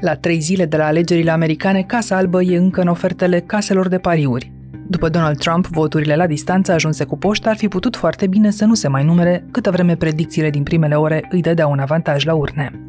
[0.00, 3.98] La trei zile de la alegerile americane, Casa Albă e încă în ofertele caselor de
[3.98, 4.52] pariuri.
[4.88, 8.64] După Donald Trump, voturile la distanță ajunse cu poștă ar fi putut foarte bine să
[8.64, 12.34] nu se mai numere câtă vreme predicțiile din primele ore îi dădeau un avantaj la
[12.34, 12.80] urne.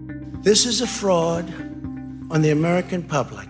[0.44, 1.46] This is a fraud
[2.28, 3.50] on the American public.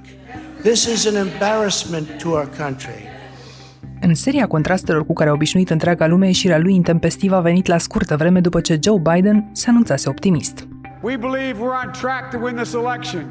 [0.62, 3.07] This is an embarrassment to our country.
[4.02, 7.77] În seria contrastelor cu care a obișnuit întreaga lume, ieșirea lui intempestivă a venit la
[7.77, 10.68] scurtă vreme după ce Joe Biden se anunțase optimist.
[11.02, 13.25] We believe we're on track to win this election.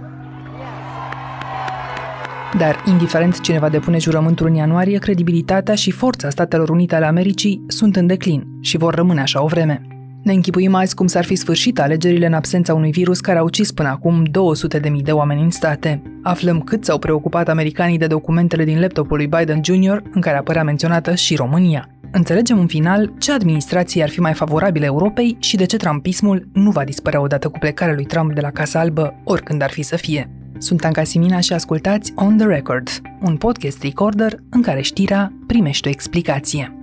[2.59, 7.65] Dar, indiferent cine va depune jurământul în ianuarie, credibilitatea și forța Statelor Unite ale Americii
[7.67, 9.96] sunt în declin și vor rămâne așa o vreme.
[10.27, 13.73] Ne închipuim azi cum s-ar fi sfârșit alegerile în absența unui virus care a ucis
[13.73, 16.03] până acum 200.000 de oameni în state.
[16.23, 20.63] Aflăm cât s-au preocupat americanii de documentele din laptopul lui Biden Jr., în care apărea
[20.63, 21.89] menționată și România.
[22.11, 26.71] Înțelegem în final ce administrație ar fi mai favorabilă Europei și de ce trumpismul nu
[26.71, 29.97] va dispărea odată cu plecarea lui Trump de la Casa Albă, oricând ar fi să
[29.97, 30.31] fie.
[30.59, 32.89] Sunt Anca Simina și ascultați On The Record,
[33.23, 36.76] un podcast recorder în care știrea primește o explicație.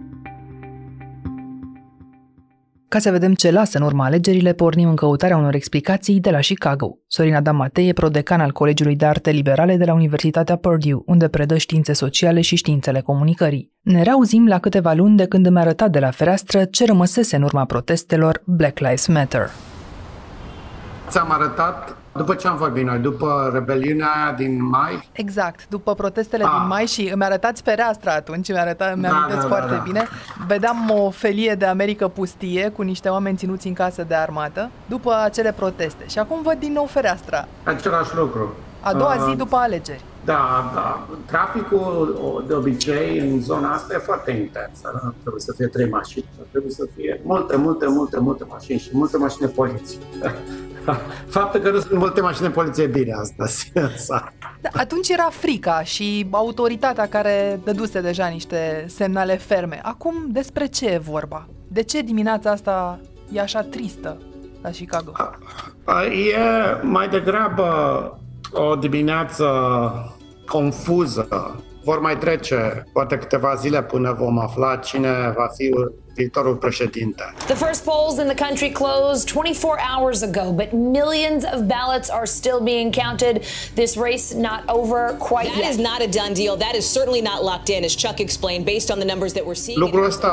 [2.94, 6.40] Ca să vedem ce lasă în urma alegerile, pornim în căutarea unor explicații de la
[6.40, 6.98] Chicago.
[7.08, 11.58] Sorin Adam Matei prodecan al Colegiului de Arte Liberale de la Universitatea Purdue, unde predă
[11.58, 13.72] științe sociale și științele comunicării.
[13.82, 17.42] Ne reauzim la câteva luni de când îmi arătat de la fereastră ce rămăsese în
[17.42, 19.50] urma protestelor Black Lives Matter.
[21.10, 22.98] Ți-am arătat după ce am vorbit noi?
[22.98, 25.10] După rebeliunea din mai?
[25.12, 26.56] Exact, după protestele ah.
[26.58, 29.82] din mai și îmi arătați fereastra atunci, mi arăta, mi da, da, da, foarte da.
[29.84, 30.08] bine.
[30.48, 35.14] Vedeam o felie de America pustie cu niște oameni ținuți în casă de armată după
[35.24, 36.04] acele proteste.
[36.08, 37.48] Și acum văd din nou fereastra.
[37.64, 38.54] Același lucru.
[38.82, 40.02] A doua uh, zi după alegeri.
[40.26, 41.08] Da, da.
[41.26, 44.82] Traficul de obicei în zona asta e foarte intens.
[44.82, 45.14] Da?
[45.22, 46.26] Trebuie să fie trei mașini.
[46.50, 49.98] Trebuie să fie multe, multe, multe, multe mașini și multe mașini de poliție.
[51.38, 53.46] Faptul că nu sunt multe mașini de poliție bine asta.
[54.62, 59.80] da, atunci era frica și autoritatea care dăduse deja niște semnale ferme.
[59.84, 61.48] Acum despre ce e vorba?
[61.68, 63.00] De ce dimineața asta
[63.32, 64.18] e așa tristă
[64.62, 65.12] la Chicago?
[66.12, 66.38] E
[66.82, 67.68] mai degrabă
[68.52, 69.46] o dimineață
[70.46, 71.28] confuză.
[71.84, 75.70] Vor mai trece poate câteva zile până vom afla cine va fi
[76.16, 77.34] viitorul președinte.
[77.38, 82.26] The first polls in the country closed 24 hours ago, but millions of ballots are
[82.26, 83.42] still being counted.
[83.74, 85.64] This race not over quite that yet.
[85.64, 86.56] That is not a done deal.
[86.66, 89.62] That is certainly not locked in, as Chuck explained, based on the numbers that we're
[89.66, 89.80] seeing.
[89.80, 90.32] Lucrul ăsta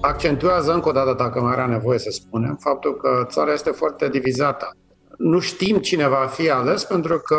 [0.00, 4.08] accentuează încă o dată, dacă mai era nevoie să spunem, faptul că țara este foarte
[4.08, 4.76] divizată.
[5.18, 7.38] Nu știm cine va fi ales pentru că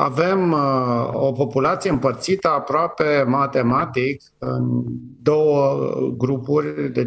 [0.00, 4.84] avem uh, o populație împărțită aproape matematic în
[5.22, 5.78] două
[6.16, 7.06] grupuri de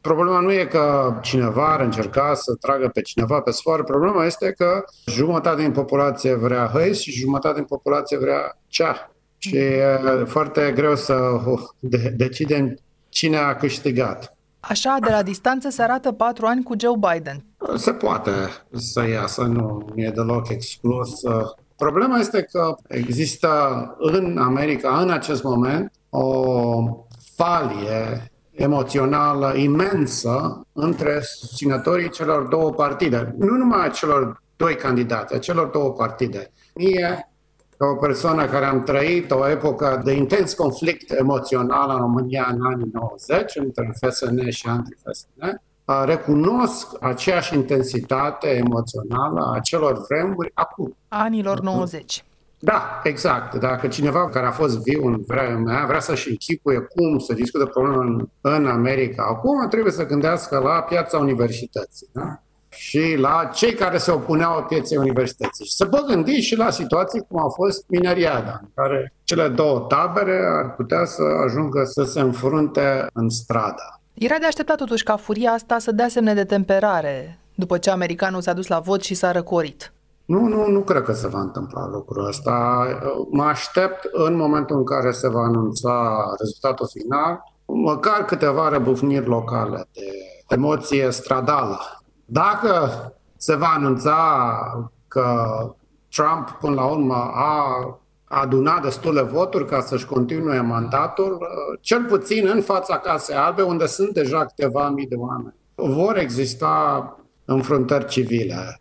[0.00, 4.54] Problema nu e că cineva ar încerca să tragă pe cineva pe sfoară, problema este
[4.56, 9.10] că jumătate din populație vrea hăi și jumătate din populație vrea cea.
[9.38, 11.40] Și e foarte greu să
[11.78, 12.76] de- decidem
[13.08, 14.36] cine a câștigat.
[14.60, 17.44] Așa, de la distanță se arată patru ani cu Joe Biden.
[17.76, 18.30] Se poate
[18.72, 21.12] să iasă, nu e deloc exclus.
[21.76, 23.48] Problema este că există
[23.98, 26.44] în America, în acest moment, o
[27.34, 33.34] falie emoțională imensă între susținătorii celor două partide.
[33.38, 36.52] Nu numai a celor doi candidați, a celor două partide.
[36.74, 37.28] Mie,
[37.76, 42.64] ca o persoană care am trăit o epocă de intens conflict emoțional în România în
[42.64, 45.62] anii 90, între FSN și anti-FSN,
[46.04, 50.96] recunosc aceeași intensitate emoțională a celor vremuri acum.
[51.08, 52.24] Anilor 90.
[52.58, 53.54] Da, exact.
[53.54, 57.96] Dacă cineva care a fost viu în vremea vrea să-și închipuie cum să discută probleme
[57.96, 62.08] în, în America acum, trebuie să gândească la piața universității.
[62.12, 62.38] Da?
[62.74, 65.64] și la cei care se opuneau pieței universității.
[65.64, 69.78] Și se pot gândi și la situații cum a fost mineriada, în care cele două
[69.88, 74.00] tabere ar putea să ajungă să se înfrunte în stradă.
[74.14, 78.40] Era de așteptat totuși ca furia asta să dea semne de temperare după ce americanul
[78.40, 79.92] s-a dus la vot și s-a răcorit.
[80.24, 82.86] Nu, nu, nu cred că se va întâmpla lucrul ăsta.
[83.30, 89.88] Mă aștept în momentul în care se va anunța rezultatul final, măcar câteva răbufniri locale
[89.92, 90.04] de
[90.48, 91.78] emoție stradală.
[92.24, 92.90] Dacă
[93.36, 94.48] se va anunța
[95.08, 95.44] că
[96.14, 97.64] Trump, până la urmă, a
[98.24, 103.86] aduna destule voturi ca să-și continue mandatul, uh, cel puțin în fața Casei Albe, unde
[103.86, 105.54] sunt deja câteva mii de oameni.
[105.74, 108.80] Vor exista înfruntări civile.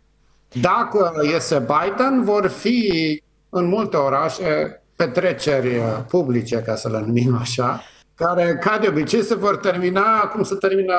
[0.62, 7.38] Dacă iese Biden, vor fi în multe orașe petreceri uh, publice, ca să le numim
[7.42, 7.82] așa,
[8.16, 10.96] care, ca de obicei, se vor termina cum se termină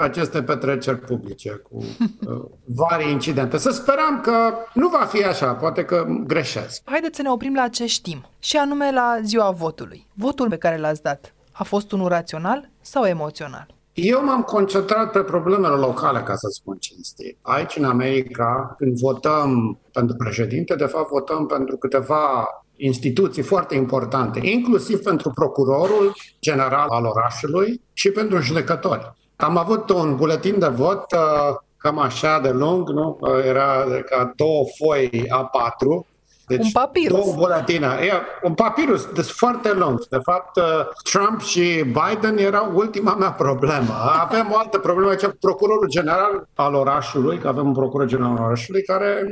[0.00, 3.56] aceste petreceri publice cu uh, vari incidente.
[3.56, 6.82] Să sperăm că nu va fi așa, poate că greșesc.
[6.84, 10.06] Haideți să ne oprim la ce știm, și anume la ziua votului.
[10.14, 13.74] Votul pe care l-ați dat a fost unul rațional sau emoțional?
[13.92, 17.38] Eu m-am concentrat pe problemele locale, ca să spun cinstit.
[17.42, 24.40] Aici, în America, când votăm pentru președinte, de fapt votăm pentru câteva instituții foarte importante,
[24.42, 29.12] inclusiv pentru procurorul general al orașului și pentru judecători.
[29.40, 33.18] Am avut un buletin de vot uh, cam așa de lung, nu?
[33.20, 36.08] Uh, era ca două foi A4
[36.50, 37.18] deci un papirus.
[37.18, 37.86] Două buletine.
[37.86, 40.06] E, un papirus deci foarte lung.
[40.08, 40.64] De fapt, uh,
[41.02, 43.92] Trump și Biden erau ultima mea problemă.
[44.20, 48.44] Avem o altă problemă, aici procurorul general al orașului, că avem un procuror general al
[48.44, 49.26] orașului care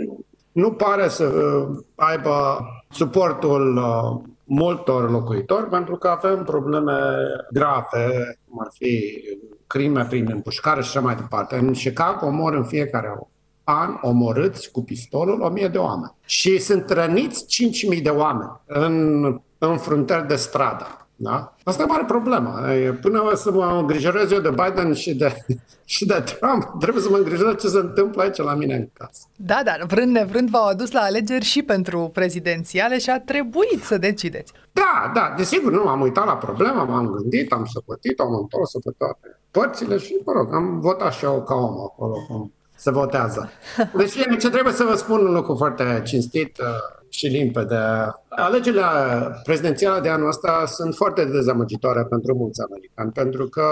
[0.52, 2.58] nu pare să uh, aibă
[2.90, 6.92] suportul uh, multor locuitori, pentru că avem probleme
[7.52, 9.22] grave, cum ar fi
[9.68, 11.56] crime prin împușcare și așa mai departe.
[11.56, 13.18] În Chicago mor în fiecare
[13.64, 16.14] an omorâți cu pistolul 1000 de oameni.
[16.24, 19.24] Și sunt răniți 5000 de oameni în,
[19.58, 21.07] în fruntări de stradă.
[21.20, 21.54] Da?
[21.64, 22.60] Asta e mare problemă.
[23.00, 25.36] Până să mă îngrijorez eu de Biden și de,
[25.94, 29.20] și de Trump, trebuie să mă îngrijorez ce se întâmplă aici la mine în casă.
[29.36, 33.98] Da, dar vrând nevrând v-au adus la alegeri și pentru prezidențiale și a trebuit să
[33.98, 34.52] decideți.
[34.72, 38.90] Da, da, desigur, nu am uitat la problemă, m-am gândit, am săpătit, am întors pe
[38.98, 43.50] toate părțile și, mă rog, am votat și eu ca om acolo, cum se votează.
[43.98, 47.76] Deci ce trebuie să vă spun un lucru foarte cinstit uh, și limpede.
[48.28, 48.82] Alegerile
[49.42, 53.64] prezidențiale de anul ăsta sunt foarte dezamăgitoare pentru mulți americani, pentru că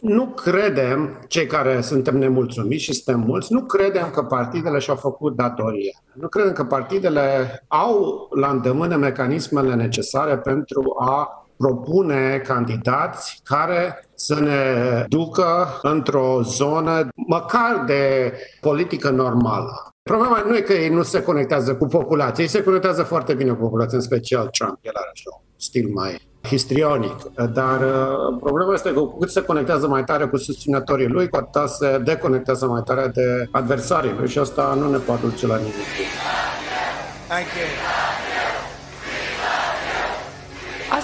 [0.00, 5.36] nu credem, cei care suntem nemulțumiți și suntem mulți, nu credem că partidele și-au făcut
[5.36, 5.98] datorie.
[6.14, 14.40] Nu credem că partidele au la îndemână mecanismele necesare pentru a propune candidați care să
[14.40, 19.92] ne ducă într-o zonă măcar de politică normală.
[20.08, 23.50] Problema nu e că ei nu se conectează cu populația, ei se conectează foarte bine
[23.50, 28.72] cu populația, în special Trump, el are așa un stil mai histrionic, dar uh, problema
[28.74, 32.66] este că cu cât se conectează mai tare cu susținătorii lui, cu atât se deconectează
[32.66, 35.74] mai tare de adversarii lui și asta nu ne poate duce la nimic.
[37.28, 38.07] Thank you.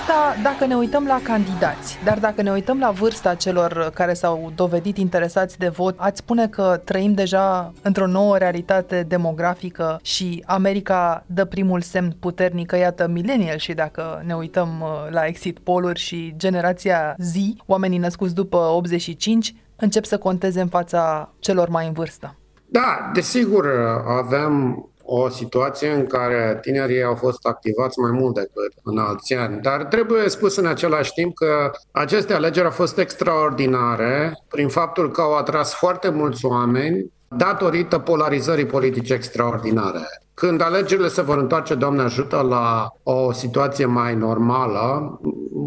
[0.06, 4.52] Asta dacă ne uităm la candidați, dar dacă ne uităm la vârsta celor care s-au
[4.54, 11.24] dovedit interesați de vot, ați spune că trăim deja într-o nouă realitate demografică și America
[11.26, 16.00] dă primul semn puternic că iată millennial și dacă ne uităm uh, la exit poluri
[16.00, 17.34] și generația Z,
[17.66, 22.36] oamenii născuți după 85, încep să conteze în fața celor mai în vârstă.
[22.66, 23.66] Da, desigur,
[24.06, 29.60] avem o situație în care tinerii au fost activați mai mult decât în alți ani.
[29.60, 35.20] Dar trebuie spus în același timp că aceste alegeri au fost extraordinare prin faptul că
[35.20, 40.24] au atras foarte mulți oameni datorită polarizării politice extraordinare.
[40.34, 45.20] Când alegerile se vor întoarce, Doamne ajută, la o situație mai normală,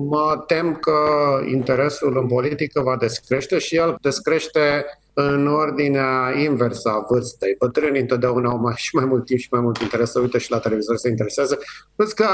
[0.10, 1.00] mă tem că
[1.46, 7.56] interesul în politică va descrește și el descrește în ordinea inversă a vârstei.
[7.60, 10.52] Bătrânii întotdeauna au mai, și mai mult timp și mai mult interes să uită și
[10.52, 11.60] la televizor, se interesează.
[11.96, 12.28] Plus că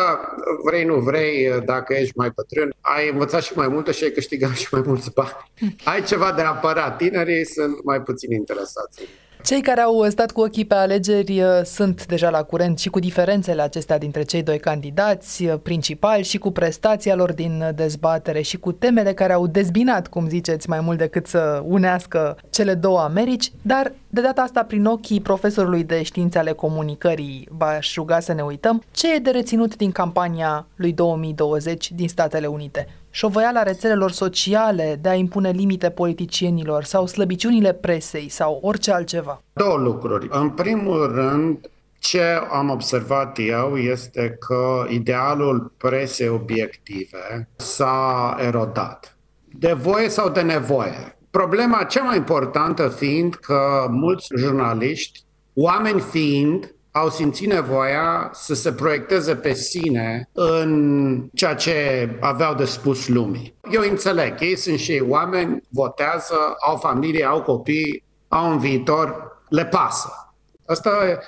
[0.66, 4.56] vrei, nu vrei, dacă ești mai bătrân, ai învățat și mai multe și ai câștigat
[4.56, 5.52] și mai mulți bani.
[5.84, 6.98] Ai ceva de apărat.
[6.98, 9.02] Tinerii sunt mai puțin interesați.
[9.44, 13.00] Cei care au stat cu ochii pe alegeri uh, sunt deja la curent și cu
[13.00, 18.58] diferențele acestea dintre cei doi candidați uh, principali și cu prestația lor din dezbatere și
[18.58, 23.52] cu temele care au dezbinat, cum ziceți, mai mult decât să unească cele două Americi,
[23.62, 28.42] dar de data asta prin ochii profesorului de științe ale comunicării v-aș ruga să ne
[28.42, 34.98] uităm ce e de reținut din campania lui 2020 din Statele Unite șovăiala rețelelor sociale
[35.02, 39.42] de a impune limite politicienilor sau slăbiciunile presei sau orice altceva?
[39.54, 40.28] Două lucruri.
[40.32, 49.18] În primul rând, ce am observat eu este că idealul presei obiective s-a erodat.
[49.52, 51.18] De voie sau de nevoie.
[51.30, 55.20] Problema cea mai importantă fiind că mulți jurnaliști,
[55.54, 62.66] oameni fiind, au simțit nevoia să se proiecteze pe sine în ceea ce aveau de
[62.66, 63.56] spus lumii.
[63.72, 66.36] Eu înțeleg, ei sunt și ei oameni, votează,
[66.68, 70.36] au familie, au copii, au un viitor, le pasă.
[70.66, 71.20] Asta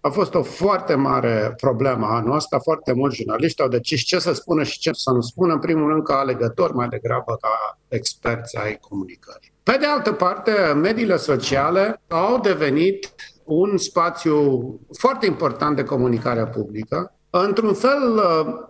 [0.00, 2.58] a fost o foarte mare problemă anul ăsta.
[2.58, 5.90] Foarte mulți jurnaliști au decis ce să spună și ce să nu spună, în primul
[5.90, 9.52] rând ca alegători, mai degrabă ca experți ai comunicării.
[9.62, 10.52] Pe de altă parte,
[10.82, 13.14] mediile sociale au devenit
[13.44, 18.20] un spațiu foarte important de comunicare publică, într-un fel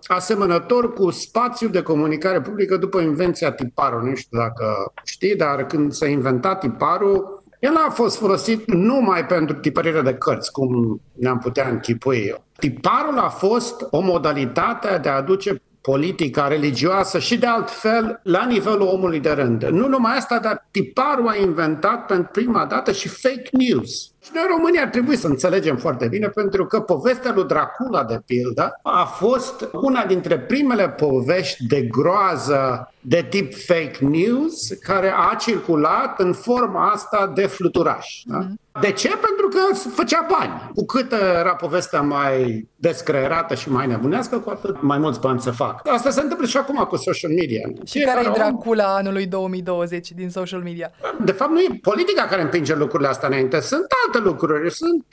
[0.06, 4.08] asemănător cu spațiul de comunicare publică după invenția tiparului.
[4.08, 9.56] Nu știu dacă știi, dar când s-a inventat tiparul, el a fost folosit numai pentru
[9.56, 12.34] tipărire de cărți, cum ne-am putea închipui.
[12.58, 18.86] Tiparul a fost o modalitate de a aduce politica religioasă și de altfel la nivelul
[18.86, 19.64] omului de rând.
[19.64, 24.13] Nu numai asta, dar tiparul a inventat pentru prima dată și fake news.
[24.24, 28.22] Și noi România ar trebui să înțelegem foarte bine, pentru că povestea lui Dracula, de
[28.26, 35.34] pildă, a fost una dintre primele povești de groază de tip fake news care a
[35.34, 38.22] circulat în forma asta de fluturaș.
[38.24, 38.38] Da?
[38.38, 38.58] Mm.
[38.80, 39.08] De ce?
[39.08, 40.70] Pentru că făcea bani.
[40.74, 45.50] Cu cât era povestea mai descreerată și mai nebunească, cu atât mai mulți bani se
[45.50, 45.88] fac.
[45.88, 47.60] Asta se întâmplă și acum cu social media.
[47.84, 50.90] Și care e Dracula anului 2020 din social media?
[51.24, 53.60] De fapt, nu e politica care împinge lucrurile astea înainte.
[53.60, 54.70] Sunt alte lucruri.
[54.70, 55.04] Sunt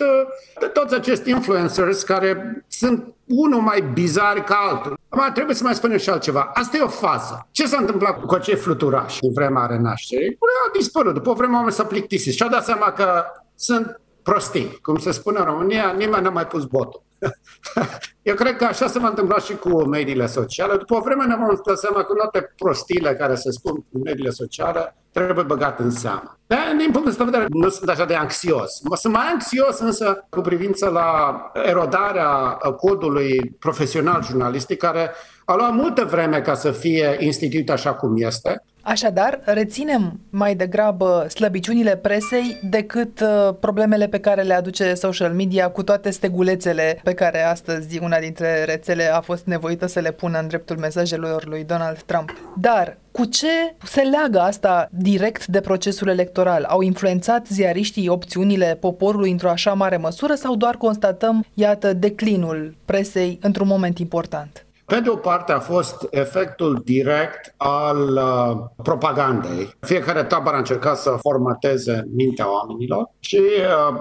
[0.62, 4.98] uh, toți acești influencers care sunt unul mai bizar ca altul.
[5.10, 6.51] Acum trebuie să mai spunem și altceva.
[6.53, 7.48] Asta e o fază.
[7.51, 10.38] Ce s-a întâmplat cu acei fluturași în vremea renașterii?
[10.39, 11.13] Au dispărut.
[11.13, 13.24] După o vreme oamenii s-au plictisit și au dat seama că
[13.55, 14.79] sunt prostii.
[14.81, 17.03] Cum se spune în România, nimeni n-a mai pus botul.
[18.22, 20.75] Eu cred că așa se va întâmpla și cu mediile sociale.
[20.78, 24.30] După o vreme ne vom da seama că toate prostiile care se spun în mediile
[24.30, 26.40] sociale trebuie băgate în seamă.
[26.48, 28.82] De, din punctul de vedere, nu sunt așa de anxios.
[28.84, 35.12] Mă sunt mai anxios însă cu privință la erodarea codului profesional jurnalistic, care
[35.51, 38.63] a luat multă vreme ca să fie instituit așa cum este.
[38.84, 45.70] Așadar, reținem mai degrabă slăbiciunile presei decât uh, problemele pe care le aduce social media
[45.70, 50.39] cu toate stegulețele pe care astăzi una dintre rețele a fost nevoită să le pună
[50.39, 52.34] în dreptul mesajelor lui Donald Trump.
[52.58, 56.63] Dar cu ce se leagă asta direct de procesul electoral?
[56.63, 63.39] Au influențat ziariștii opțiunile poporului într-o așa mare măsură sau doar constatăm, iată, declinul presei
[63.41, 64.65] într-un moment important?
[64.91, 69.75] Pe de o parte a fost efectul direct al uh, propagandei.
[69.79, 74.00] Fiecare tabără a încercat să formateze mintea oamenilor și uh,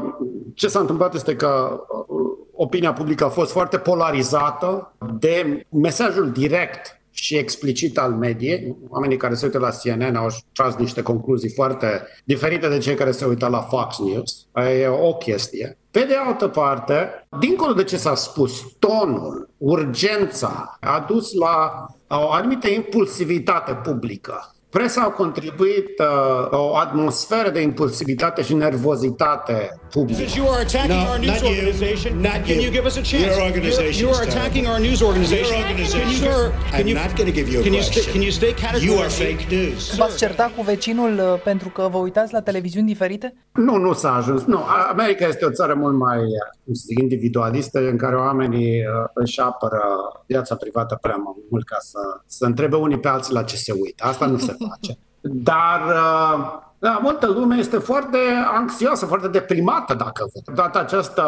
[0.54, 2.16] ce s-a întâmplat este că uh,
[2.52, 8.76] opinia publică a fost foarte polarizată de mesajul direct și explicit al mediei.
[8.88, 13.10] Oamenii care se uită la CNN au tras niște concluzii foarte diferite de cei care
[13.10, 14.46] se uită la Fox News.
[14.80, 15.78] E o chestie.
[15.90, 22.30] Pe de altă parte, dincolo de ce s-a spus, tonul, urgența a dus la o
[22.30, 24.54] anumită impulsivitate publică.
[24.70, 30.22] Presa a contribuit uh, o atmosferă de impulsivitate și nervozitate publică.
[30.36, 32.12] You are attacking no, our news organization.
[32.12, 32.22] You.
[32.22, 32.62] Not Can you.
[32.62, 33.24] you give us a chance?
[33.26, 34.00] Your organization.
[34.04, 35.56] You are attacking our news organization.
[35.58, 36.00] Your organization.
[36.00, 37.96] Can you, sir, can I'm you, not going to give you a can question.
[37.96, 38.88] You stay, can you stay categorical?
[38.88, 39.96] You are fake news.
[39.96, 43.26] V-ați certa cu vecinul uh, pentru că vă uitați la televiziuni diferite?
[43.52, 44.42] Nu, nu s-a ajuns.
[44.44, 44.60] Nu,
[44.90, 46.18] America este o țară mult mai
[46.64, 49.80] cum să zic, individualistă în care oamenii uh, își apără
[50.26, 51.16] viața privată prea
[51.50, 54.04] mult ca să, să întrebe unii pe alții la ce se uită.
[54.04, 54.98] Asta nu se face.
[55.20, 58.18] Dar uh, da, multă lume este foarte
[58.52, 60.56] anxioasă, foarte deprimată, dacă văd.
[60.56, 61.22] Toată această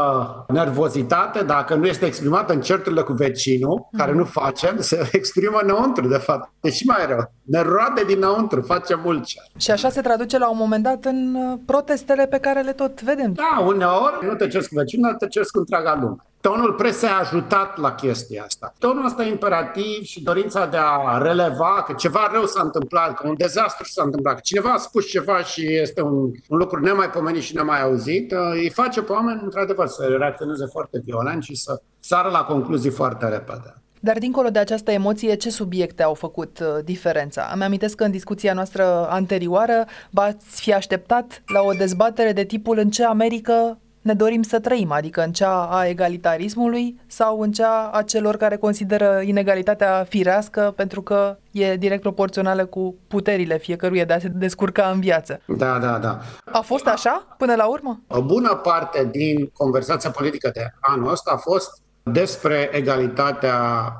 [0.48, 3.98] nervozitate, dacă nu este exprimată în certurile cu vecinul, mm.
[3.98, 6.52] care nu facem, se exprimă înăuntru, de fapt.
[6.60, 7.32] E și mai rău.
[7.42, 9.42] Ne roade dinăuntru, face mult cer.
[9.56, 13.02] Și așa se traduce la un moment dat în uh, protestele pe care le tot
[13.02, 13.32] vedem.
[13.32, 16.16] Da, uneori nu te ceri cu vecinul, te ceri cu întreaga lume.
[16.42, 18.74] Tonul presei a ajutat la chestia asta.
[18.78, 23.34] Tonul ăsta imperativ și dorința de a releva că ceva rău s-a întâmplat, că un
[23.36, 26.12] dezastru s-a întâmplat, că cineva a spus ceva și este un,
[26.48, 31.00] un lucru nemaipomenit și nemai auzit, uh, îi face pe oameni, într-adevăr, să reacționeze foarte
[31.04, 33.76] violent și să sară la concluzii foarte repede.
[34.00, 37.50] Dar dincolo de această emoție, ce subiecte au făcut uh, diferența?
[37.54, 42.78] Îmi amintesc că în discuția noastră anterioară v-ați fi așteptat la o dezbatere de tipul
[42.78, 47.90] în ce America ne dorim să trăim, adică în cea a egalitarismului sau în cea
[47.92, 54.12] a celor care consideră inegalitatea firească pentru că e direct proporțională cu puterile fiecăruia de
[54.12, 55.40] a se descurca în viață.
[55.46, 56.20] Da, da, da.
[56.44, 58.00] A fost așa până la urmă?
[58.08, 61.70] O bună parte din conversația politică de anul ăsta a fost
[62.02, 63.56] despre egalitatea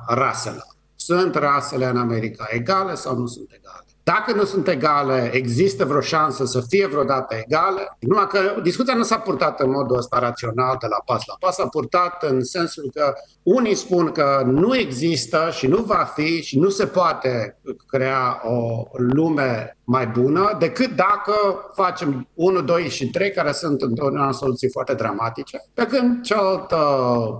[0.07, 0.67] raselor.
[0.95, 3.82] Sunt rasele în America egale sau nu sunt egale?
[4.03, 7.97] Dacă nu sunt egale, există vreo șansă să fie vreodată egale?
[7.99, 11.55] Numai că discuția nu s-a purtat în modul ăsta rațional de la pas la pas,
[11.55, 16.59] s-a purtat în sensul că unii spun că nu există și nu va fi și
[16.59, 21.33] nu se poate crea o lume mai bună decât dacă
[21.73, 25.63] facem 1, 2 și 3 care sunt întotdeauna soluții foarte dramatice.
[25.73, 26.77] Pe când cealaltă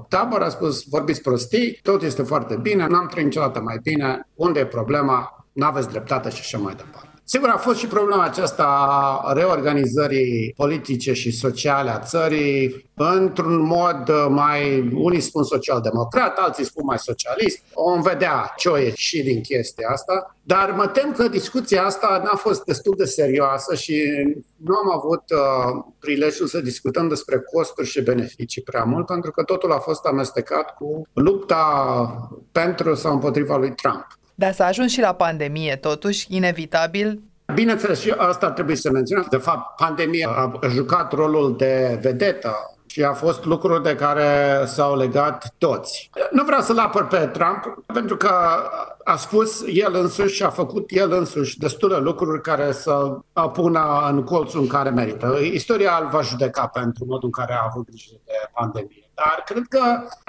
[0.09, 4.59] tabără a spus vorbiți prostii, tot este foarte bine, n-am trăit niciodată mai bine, unde
[4.59, 7.13] e problema, nu aveți dreptate și așa mai departe.
[7.25, 8.63] Sigur, a fost și problema aceasta
[9.23, 16.83] a reorganizării politice și sociale a țării într-un mod mai, unii spun social-democrat, alții spun
[16.85, 17.63] mai socialist.
[17.73, 22.35] Om vedea ce o ieși din chestia asta, dar mă tem că discuția asta n-a
[22.35, 24.01] fost destul de serioasă și
[24.57, 29.43] nu am avut uh, prilejul să discutăm despre costuri și beneficii prea mult, pentru că
[29.43, 34.07] totul a fost amestecat cu lupta pentru sau împotriva lui Trump.
[34.35, 37.21] Dar s-a ajuns și la pandemie, totuși, inevitabil.
[37.53, 39.27] Bineînțeles, și asta trebuie să menționăm.
[39.29, 44.97] De fapt, pandemia a jucat rolul de vedetă și a fost lucruri de care s-au
[44.97, 46.09] legat toți.
[46.31, 48.31] Nu vreau să-l apăr pe Trump, pentru că
[49.03, 53.17] a spus el însuși și a făcut el însuși destule lucruri care să
[53.53, 55.39] pună în colțul în care merită.
[55.41, 59.02] Istoria îl va judeca pentru modul în care a avut grijă de pandemie.
[59.15, 59.79] Dar cred că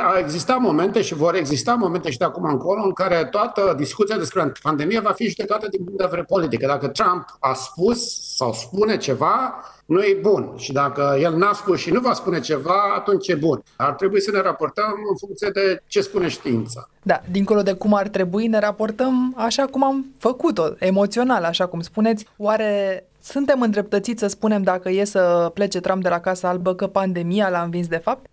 [0.02, 4.16] au existat momente și vor exista momente și de acum încolo în care toată discuția
[4.16, 6.66] despre pandemie va fi judecată din punct de vedere politic.
[6.66, 10.52] Dacă Trump a spus sau spune ceva, nu e bun.
[10.56, 13.62] Și dacă el n-a spus și nu va spune ceva, atunci e bun.
[13.76, 16.88] Ar trebui să ne raportăm în funcție de ce spune știința.
[17.02, 21.80] Da, dincolo de cum ar trebui, ne raportăm așa cum am făcut-o, emoțional, așa cum
[21.80, 22.26] spuneți.
[22.36, 26.86] Oare suntem îndreptățiți să spunem dacă e să plece Trump de la Casa Albă că
[26.86, 28.26] pandemia l-a învins de fapt?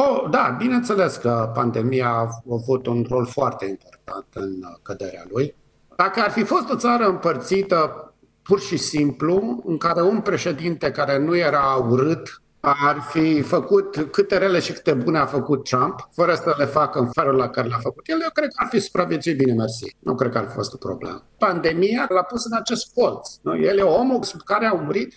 [0.00, 5.54] Oh, da, bineînțeles că pandemia a avut un rol foarte important în căderea lui.
[5.96, 8.12] Dacă ar fi fost o țară împărțită
[8.42, 14.38] pur și simplu, în care un președinte care nu era urât ar fi făcut câte
[14.38, 17.68] rele și câte bune a făcut Trump, fără să le facă în felul la care
[17.68, 19.96] l-a făcut el, eu cred că ar fi supraviețuit bine, mersi.
[19.98, 21.24] Nu cred că ar fi fost o problemă.
[21.38, 23.28] Pandemia l-a pus în acest colț.
[23.42, 23.56] Nu?
[23.56, 25.14] El e omul sub care au murit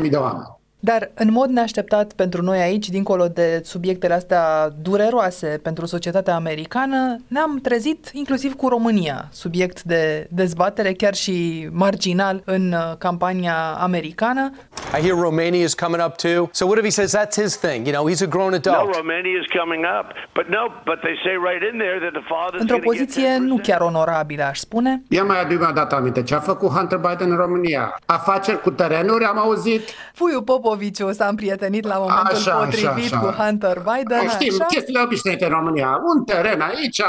[0.00, 0.59] 200.000 de oameni.
[0.80, 7.16] Dar, în mod neașteptat pentru noi aici, dincolo de subiectele astea dureroase pentru societatea americană,
[7.28, 14.52] ne-am trezit inclusiv cu România, subiect de dezbatere chiar și marginal în uh, campania americană.
[14.98, 16.48] I hear Romania is coming up too.
[16.52, 17.86] So what if he says that's his thing?
[17.86, 18.76] You know, he's a grown adult.
[18.76, 20.06] No, Romania is coming up.
[20.34, 23.80] But no, but they say right in there that the father Într-o poziție nu chiar
[23.80, 25.02] onorabilă, aș spune.
[25.08, 27.98] Ia mai adu mi dat aminte ce a făcut Hunter Biden în România.
[28.06, 29.82] Afaceri cu terenuri, am auzit.
[30.16, 33.18] Puiu Popo Popoviciu s-a împrietenit la momentul așa, potrivit așa, așa.
[33.18, 34.28] cu Hunter Biden.
[34.28, 34.64] Știm, așa?
[34.64, 36.00] chestiile obișnuite în România.
[36.14, 37.02] Un teren aici,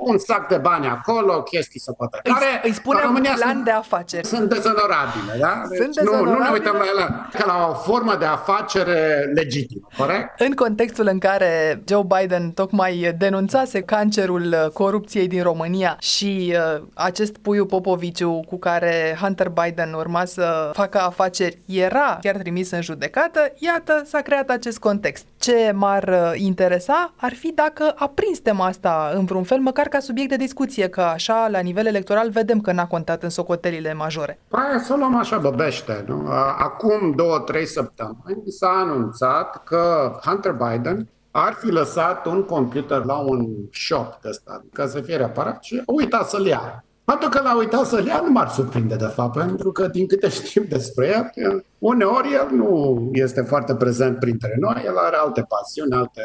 [0.00, 2.20] un sac de bani acolo, chestii să poate.
[2.22, 4.26] Îi, care îi spunem România plan sunt, de afaceri.
[4.26, 5.62] Sunt dezonorabile, da?
[5.68, 9.88] Deci sunt nu, nu ne uităm la ele ca la o formă de afacere legitimă,
[9.96, 10.40] corect?
[10.40, 17.36] În contextul în care Joe Biden tocmai denunțase cancerul corupției din România și uh, acest
[17.36, 23.52] puiu Popoviciu cu care Hunter Biden urma să facă afaceri era chiar trimis în judecată,
[23.56, 25.26] iată, s-a creat acest context.
[25.38, 29.86] Ce m-ar uh, interesa ar fi dacă a prins tema asta în vreun fel, măcar
[29.88, 33.94] ca subiect de discuție, că așa, la nivel electoral, vedem că n-a contat în socotelile
[33.94, 34.38] majore.
[34.50, 36.26] Aia să o luăm așa băbește, nu?
[36.58, 43.16] Acum două, trei săptămâni s-a anunțat că Hunter Biden ar fi lăsat un computer la
[43.16, 46.84] un shop de ăsta, ca să fie reparat și a uitat să-l ia.
[47.10, 50.28] Faptul că l-a uitat să-l ia nu m-ar surprinde, de fapt, pentru că, din câte
[50.28, 55.92] știm despre el, uneori el nu este foarte prezent printre noi, el are alte pasiuni,
[55.92, 56.22] alte,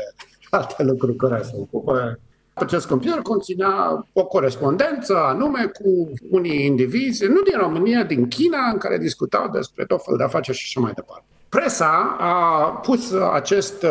[0.49, 2.19] alte lucruri care se ocupă.
[2.53, 8.77] Acest computer conținea o corespondență anume cu unii indivizi, nu din România, din China, în
[8.77, 11.23] care discutau despre tot felul de afaceri și așa mai departe.
[11.49, 13.89] Presa a pus acest uh,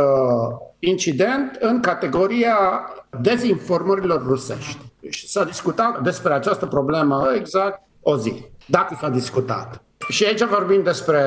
[0.78, 2.58] incident în categoria
[3.20, 4.92] dezinformărilor rusești.
[5.10, 9.82] Și s-a discutat despre această problemă exact o zi, dacă s-a discutat.
[10.08, 11.18] Și aici vorbim despre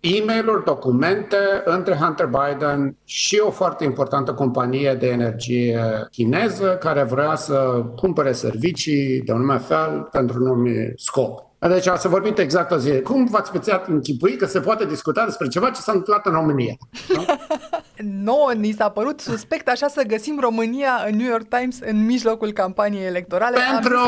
[0.00, 7.02] e mail documente între Hunter Biden și o foarte importantă companie de energie chineză care
[7.02, 11.50] vrea să cumpere servicii de un nume fel pentru un nume scop.
[11.68, 13.00] Deci să vorbit exact o zi.
[13.00, 16.74] Cum v-ați putea închipui că se poate discuta despre ceva ce s-a întâmplat în România?
[18.02, 18.50] Nu?
[18.56, 23.06] ni s-a părut suspect așa să găsim România în New York Times în mijlocul campaniei
[23.06, 23.58] electorale.
[23.72, 23.98] Pentru,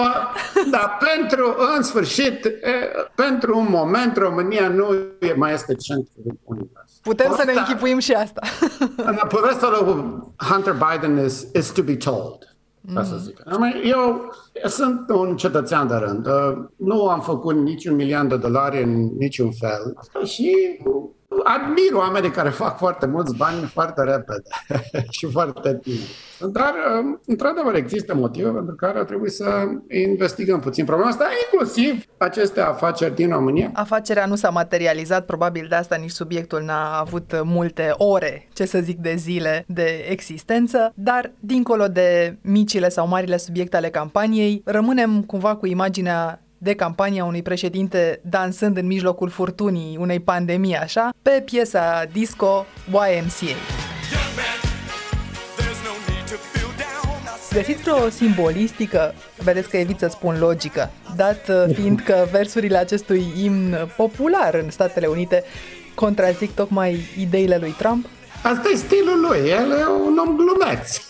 [0.70, 2.48] da, pentru, în sfârșit,
[3.14, 4.86] pentru un moment România nu
[5.36, 6.92] mai este centrul univers.
[7.02, 8.40] Putem asta, să ne închipuim și asta.
[9.28, 10.04] Povestea lui
[10.36, 12.54] Hunter Biden is, is to be told
[12.94, 13.42] ca să zic.
[13.84, 14.30] Eu
[14.66, 16.26] sunt un cetățean de rând.
[16.76, 20.78] Nu am făcut niciun milion de dolari în niciun fel și
[21.44, 24.42] admir oamenii care fac foarte mulți bani foarte repede
[25.16, 26.04] și foarte tine.
[26.52, 29.46] Dar, um, într-adevăr, există motive pentru care ar trebui să
[29.88, 33.70] investigăm puțin problema asta, inclusiv aceste afaceri din România.
[33.74, 38.78] Afacerea nu s-a materializat, probabil de asta nici subiectul n-a avut multe ore, ce să
[38.78, 45.22] zic, de zile de existență, dar, dincolo de micile sau marile subiecte ale campaniei, rămânem
[45.22, 51.42] cumva cu imaginea de campania unui președinte dansând în mijlocul furtunii unei pandemii așa, pe
[51.44, 53.56] piesa disco YMCA.
[57.52, 63.24] Găsiți vreo simbolistică, vedeți că evit să spun logică, dat uh, fiind că versurile acestui
[63.42, 65.44] imn popular în Statele Unite
[65.94, 68.06] contrazic tocmai ideile lui Trump?
[68.44, 71.06] Asta e stilul lui, el e un om glumeț.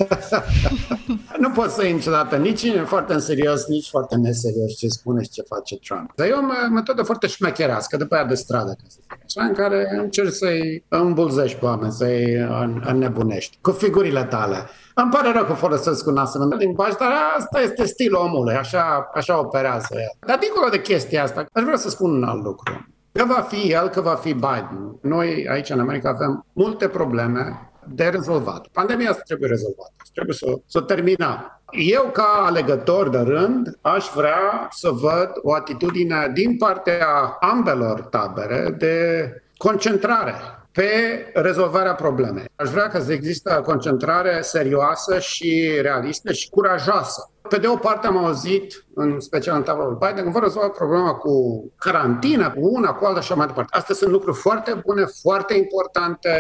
[1.45, 5.29] nu pot să iei niciodată nici foarte în serios, nici foarte neserios ce spune și
[5.29, 6.11] ce face Trump.
[6.17, 9.55] Dar e o metodă foarte șmecherească, după aia de stradă, ca să zic așa, în
[9.55, 12.49] care încerci să-i îmbulzești pe oameni, să-i
[12.85, 14.57] înnebunești, cu figurile tale.
[14.95, 19.39] Îmi pare rău că folosesc un asemenea limbaj, dar asta este stilul omului, așa, așa
[19.39, 20.13] operează el.
[20.27, 22.94] Dar dincolo de chestia asta, aș vrea să spun un alt lucru.
[23.19, 24.99] Că va fi el, că va fi Biden.
[25.01, 28.67] Noi aici în America avem multe probleme de rezolvat.
[28.67, 29.93] Pandemia asta trebuie rezolvată.
[30.13, 31.61] Trebuie să, să terminăm.
[31.71, 37.07] Eu, ca alegător de rând, aș vrea să văd o atitudine din partea
[37.41, 40.35] ambelor tabere de concentrare
[40.75, 42.45] pe rezolvarea problemei.
[42.57, 47.31] Aș vrea ca să există concentrare serioasă și realistă și curajoasă.
[47.49, 50.69] Pe de o parte am auzit, în special în tabla lui Biden, că vor rezolva
[50.69, 53.77] problema cu carantină, cu una, cu alta și așa mai departe.
[53.77, 56.31] Astea sunt lucruri foarte bune, foarte importante,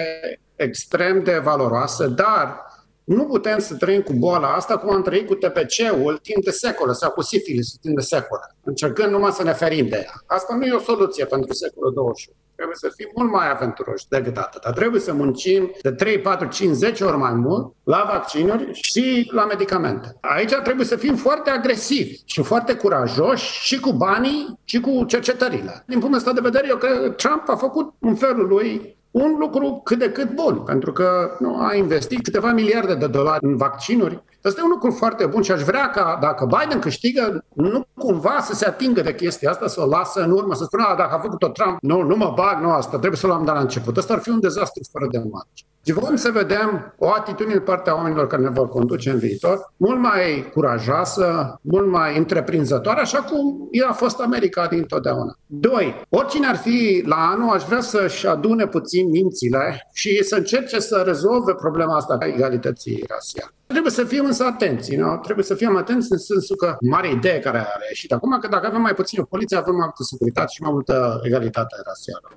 [0.57, 2.66] extrem de valoroase, dar
[3.05, 6.92] nu putem să trăim cu boala asta cum am trăit cu TPC-ul timp de secole
[6.92, 10.12] sau cu sifilis timp de secole, încercând numai să ne ferim de ea.
[10.27, 12.38] Asta nu e o soluție pentru secolul 21.
[12.54, 14.74] Trebuie să fim mult mai aventuroși decât atât.
[14.74, 19.44] Trebuie să muncim de 3, 4, 5, 10 ori mai mult la vaccinuri și la
[19.44, 20.16] medicamente.
[20.20, 25.84] Aici trebuie să fim foarte agresivi și foarte curajoși și cu banii și cu cercetările.
[25.86, 29.36] Din punctul ăsta de vedere, eu cred că Trump a făcut în felul lui un
[29.38, 33.56] lucru cât de cât bun, pentru că nu, a investit câteva miliarde de dolari în
[33.56, 34.22] vaccinuri.
[34.46, 38.38] Asta e un lucru foarte bun și aș vrea ca, dacă Biden câștigă, nu cumva
[38.40, 41.18] să se atingă de chestia asta, să o lasă în urmă, să spună, dacă a
[41.18, 43.96] făcut-o Trump, nu, nu mă bag, nu asta, trebuie să o luăm de la început.
[43.96, 45.62] Asta ar fi un dezastru fără de marge.
[45.87, 49.72] Și vom să vedem o atitudine din partea oamenilor care ne vor conduce în viitor,
[49.76, 55.38] mult mai curajoasă, mult mai întreprinzătoare, așa cum ea a fost America din totdeauna.
[55.46, 60.78] Doi, oricine ar fi la anul, aș vrea să-și adune puțin mințile și să încerce
[60.78, 63.52] să rezolve problema asta a egalității rasiale.
[63.66, 65.18] Trebuie să fim însă atenți, nu?
[65.22, 68.66] trebuie să fim atenți în sensul că mare idee care a ieșit acum, că dacă
[68.66, 72.29] avem mai puțină poliție, avem mai multă securitate și mai multă egalitate rasială.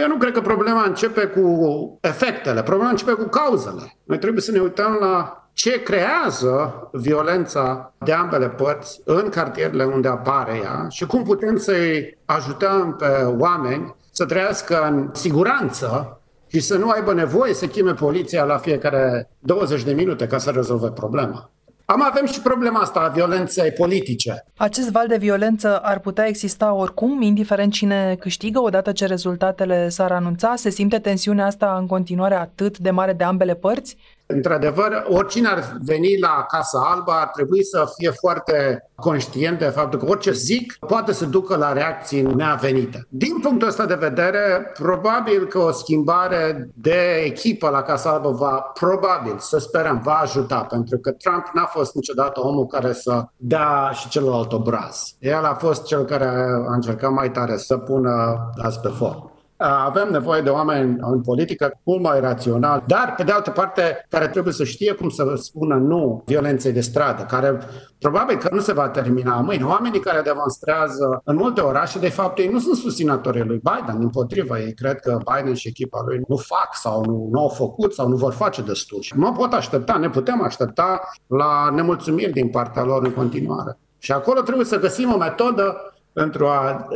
[0.00, 3.96] Eu nu cred că problema începe cu efectele, problema începe cu cauzele.
[4.04, 10.08] Noi trebuie să ne uităm la ce creează violența de ambele părți în cartierele unde
[10.08, 16.19] apare ea și cum putem să-i ajutăm pe oameni să trăiască în siguranță
[16.52, 20.50] și să nu aibă nevoie să chime poliția la fiecare 20 de minute ca să
[20.50, 21.50] rezolve problema.
[21.84, 24.44] Am avem și problema asta a violenței politice.
[24.56, 30.12] Acest val de violență ar putea exista oricum, indiferent cine câștigă, odată ce rezultatele s-ar
[30.12, 30.52] anunța?
[30.56, 33.96] Se simte tensiunea asta în continuare atât de mare de ambele părți?
[34.32, 39.98] Într-adevăr, oricine ar veni la Casa Albă ar trebui să fie foarte conștient de faptul
[39.98, 43.06] că orice zic poate să ducă la reacții neavenite.
[43.08, 48.70] Din punctul ăsta de vedere, probabil că o schimbare de echipă la Casa Albă va,
[48.74, 53.90] probabil, să sperăm, va ajuta, pentru că Trump n-a fost niciodată omul care să dea
[53.92, 55.14] și celălalt obraz.
[55.18, 56.24] El a fost cel care
[56.68, 59.29] a încercat mai tare să pună las pe foc
[59.60, 64.28] avem nevoie de oameni în politică mult mai rațional, dar, pe de altă parte, care
[64.28, 67.60] trebuie să știe cum să spună nu violenței de stradă, care
[67.98, 69.64] probabil că nu se va termina mâine.
[69.64, 74.08] Oamenii care demonstrează în multe orașe, de fapt, ei nu sunt susținătorii lui Biden, din
[74.08, 77.94] potrivă, ei cred că Biden și echipa lui nu fac sau nu, nu au făcut
[77.94, 79.00] sau nu vor face destul.
[79.00, 83.78] Și mă pot aștepta, ne putem aștepta la nemulțumiri din partea lor în continuare.
[83.98, 85.76] Și acolo trebuie să găsim o metodă
[86.12, 86.88] pentru a,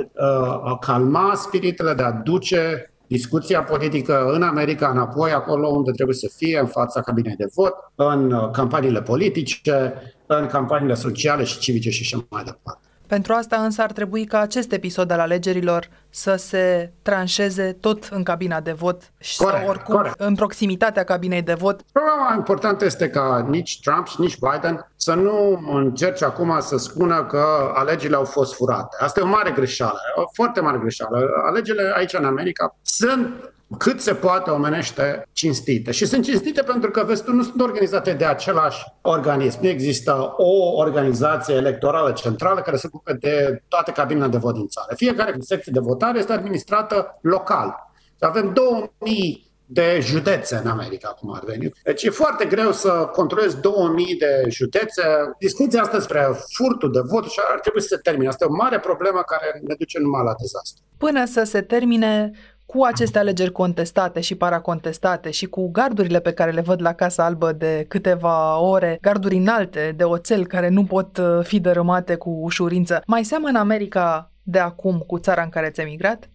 [0.64, 6.32] a calma spiritele, de a duce discuția politică în America înapoi, acolo unde trebuie să
[6.36, 9.94] fie, în fața cabinei de vot, în uh, campaniile politice,
[10.26, 12.83] în campaniile sociale și civice și așa mai departe.
[13.06, 18.22] Pentru asta însă ar trebui ca acest episod al alegerilor să se tranșeze tot în
[18.22, 20.20] cabina de vot și corect, sau oricum corect.
[20.20, 21.80] în proximitatea cabinei de vot.
[21.92, 27.24] Problema importantă este ca nici Trump și nici Biden să nu încerce acum să spună
[27.24, 28.96] că alegerile au fost furate.
[29.00, 31.28] Asta e o mare greșeală, o foarte mare greșeală.
[31.46, 35.90] Alegerile aici în America sunt cât se poate omenește cinstite.
[35.90, 39.58] Și sunt cinstite pentru că, vezi tu, nu sunt organizate de același organism.
[39.62, 44.66] Nu există o organizație electorală centrală care se ocupe de toate cabinele de vot din
[44.66, 44.94] țară.
[44.94, 47.74] Fiecare secție de votare este administrată local.
[48.20, 51.72] Avem 2000 de județe în America, cum ar veni.
[51.84, 55.02] Deci e foarte greu să controlezi 2000 de județe.
[55.38, 58.28] Discuția asta despre furtul de vot și ar trebui să se termine.
[58.28, 60.82] Asta e o mare problemă care ne duce numai la dezastru.
[60.96, 62.30] Până să se termine
[62.66, 67.24] cu aceste alegeri contestate și paracontestate și cu gardurile pe care le văd la Casa
[67.24, 72.30] Albă de câteva ore, garduri înalte de oțel care nu pot uh, fi dărâmate cu
[72.30, 76.28] ușurință, mai seamănă America de acum cu țara în care ți ai migrat?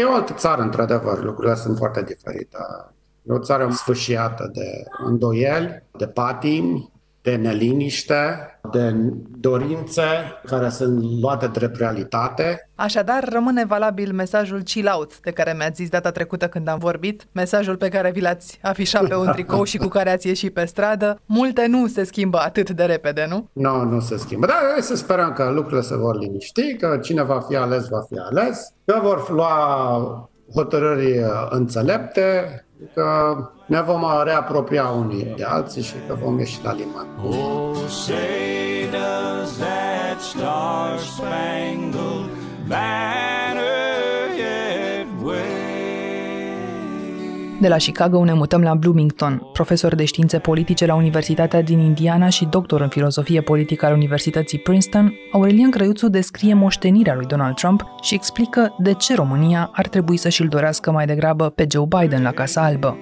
[0.00, 2.56] E o altă țară, într-adevăr, lucrurile sunt foarte diferite.
[3.22, 6.92] E o țară sfârșiată de îndoieli, de patimi,
[7.22, 8.94] de neliniște, de
[9.38, 10.02] dorințe
[10.44, 12.70] care sunt luate drept realitate.
[12.74, 17.26] Așadar, rămâne valabil mesajul chill out de care mi-ați zis data trecută când am vorbit,
[17.32, 20.64] mesajul pe care vi l-ați afișat pe un tricou și cu care ați ieșit pe
[20.64, 21.20] stradă.
[21.26, 23.48] Multe nu se schimbă atât de repede, nu?
[23.52, 24.46] Nu, no, nu se schimbă.
[24.46, 28.18] Dar să sperăm că lucrurile se vor liniști, că cine va fi ales, va fi
[28.30, 36.14] ales, că vor lua hotărâri înțelepte, că ne vom reapropia unii de alții și că
[36.22, 37.06] vom ieși la liman.
[37.26, 42.30] Oh, say does that star-spangled
[42.68, 42.99] banner
[47.60, 52.28] De la Chicago ne mutăm la Bloomington, profesor de științe politice la Universitatea din Indiana
[52.28, 57.84] și doctor în filozofie politică al Universității Princeton, Aurelian Crăiuțu descrie moștenirea lui Donald Trump
[58.02, 62.22] și explică de ce România ar trebui să și-l dorească mai degrabă pe Joe Biden
[62.22, 62.96] la Casa Albă.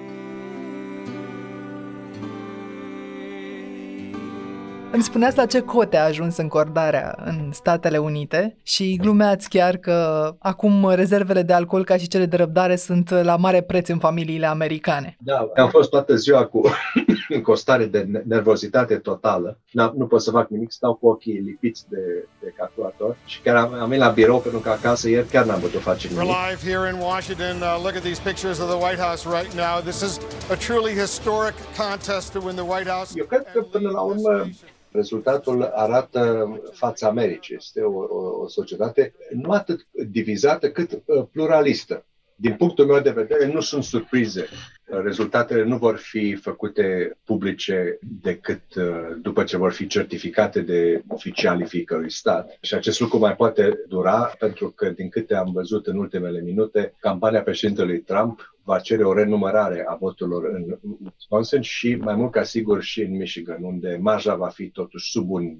[4.99, 10.29] Îmi spuneați la ce cote a ajuns încordarea în Statele Unite și glumeați chiar că
[10.39, 14.45] acum rezervele de alcool ca și cele de răbdare sunt la mare preț în familiile
[14.45, 15.17] americane.
[15.19, 16.61] Da, am fost toată ziua cu,
[17.43, 19.57] cu o stare de nervozitate totală.
[19.71, 23.55] Nu, nu pot să fac nimic, stau cu ochii lipiți de, de calculator și chiar
[23.55, 26.23] am, am venit la birou pentru că acasă ieri chiar n-am putut face nimic.
[26.23, 27.55] We're live here in Washington.
[27.61, 29.81] Uh, look at these pictures of the White House right now.
[29.81, 30.19] This is
[30.51, 33.09] a truly historic contest to win the White House.
[33.15, 34.49] Eu cred că până la urmă
[34.91, 37.55] Rezultatul arată fața Americii.
[37.55, 42.03] Este o, o, o societate nu atât divizată cât uh, pluralistă.
[42.41, 44.45] Din punctul meu de vedere, nu sunt surprize.
[44.83, 51.65] Rezultatele nu vor fi făcute publice decât uh, după ce vor fi certificate de oficialii
[51.65, 52.57] fiecărui stat.
[52.61, 56.93] Și acest lucru mai poate dura pentru că, din câte am văzut în ultimele minute,
[56.99, 62.43] campania președintelui Trump va cere o renumărare a voturilor în Wisconsin și mai mult ca
[62.43, 65.57] sigur și în Michigan, unde marja va fi totuși sub un 1%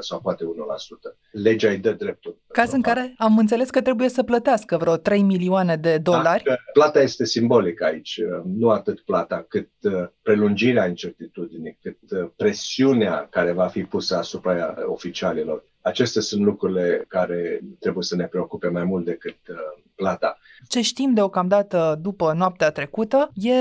[0.00, 0.48] sau poate 1%.
[1.30, 2.38] Legea îi dă dreptul.
[2.46, 6.42] Caz în care am înțeles că trebuie să plătească vreo 3 milioane de dolari.
[6.44, 13.26] Dacă plata este simbolică aici, nu atât plata, cât uh, prelungirea incertitudinii, cât uh, presiunea
[13.30, 15.64] care va fi pusă asupra oficialilor.
[15.84, 19.56] Acestea sunt lucrurile care trebuie să ne preocupe mai mult decât uh,
[19.94, 20.38] plata.
[20.68, 23.54] Ce știm deocamdată după noaptea trecută e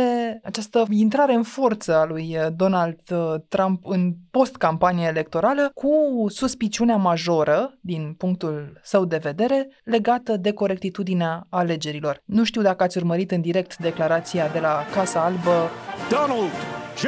[0.44, 7.78] această intrare în forță a lui Donald uh, Trump în post-campanie electorală cu suspiciunea majoră,
[7.82, 12.22] din punctul său de vedere, legată de corectitudinea alegerilor.
[12.26, 15.70] Nu știu dacă ați urmărit în direct declarația de la Casa Albă
[16.10, 16.52] Donald
[16.98, 17.06] J.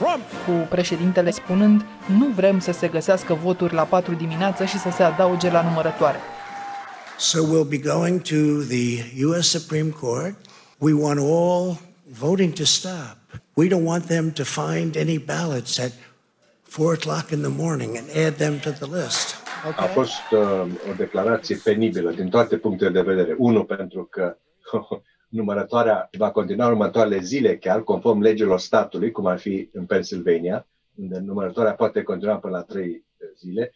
[0.00, 1.84] Trump cu președintele spunând
[2.18, 6.18] nu vrem să se găsească voturi la 4 dimineață și să se adauge la numărătoare.
[7.18, 9.48] So we'll be going to the U.S.
[9.48, 10.34] Supreme Court.
[10.78, 11.78] We want all
[12.18, 13.16] voting to stop.
[13.54, 15.92] We don't want them to find any ballots at
[16.62, 19.34] four o'clock in the morning and add them to the list.
[19.68, 19.86] Okay.
[19.86, 20.40] A fost uh,
[20.90, 23.34] o declarație penibilă din toate punctele de vedere.
[23.38, 24.36] Unul, pentru că
[25.30, 31.18] numărătoarea va continua următoarele zile, chiar conform legilor statului, cum ar fi în Pennsylvania, unde
[31.18, 33.04] numărătoarea poate continua până la trei
[33.36, 33.72] zile.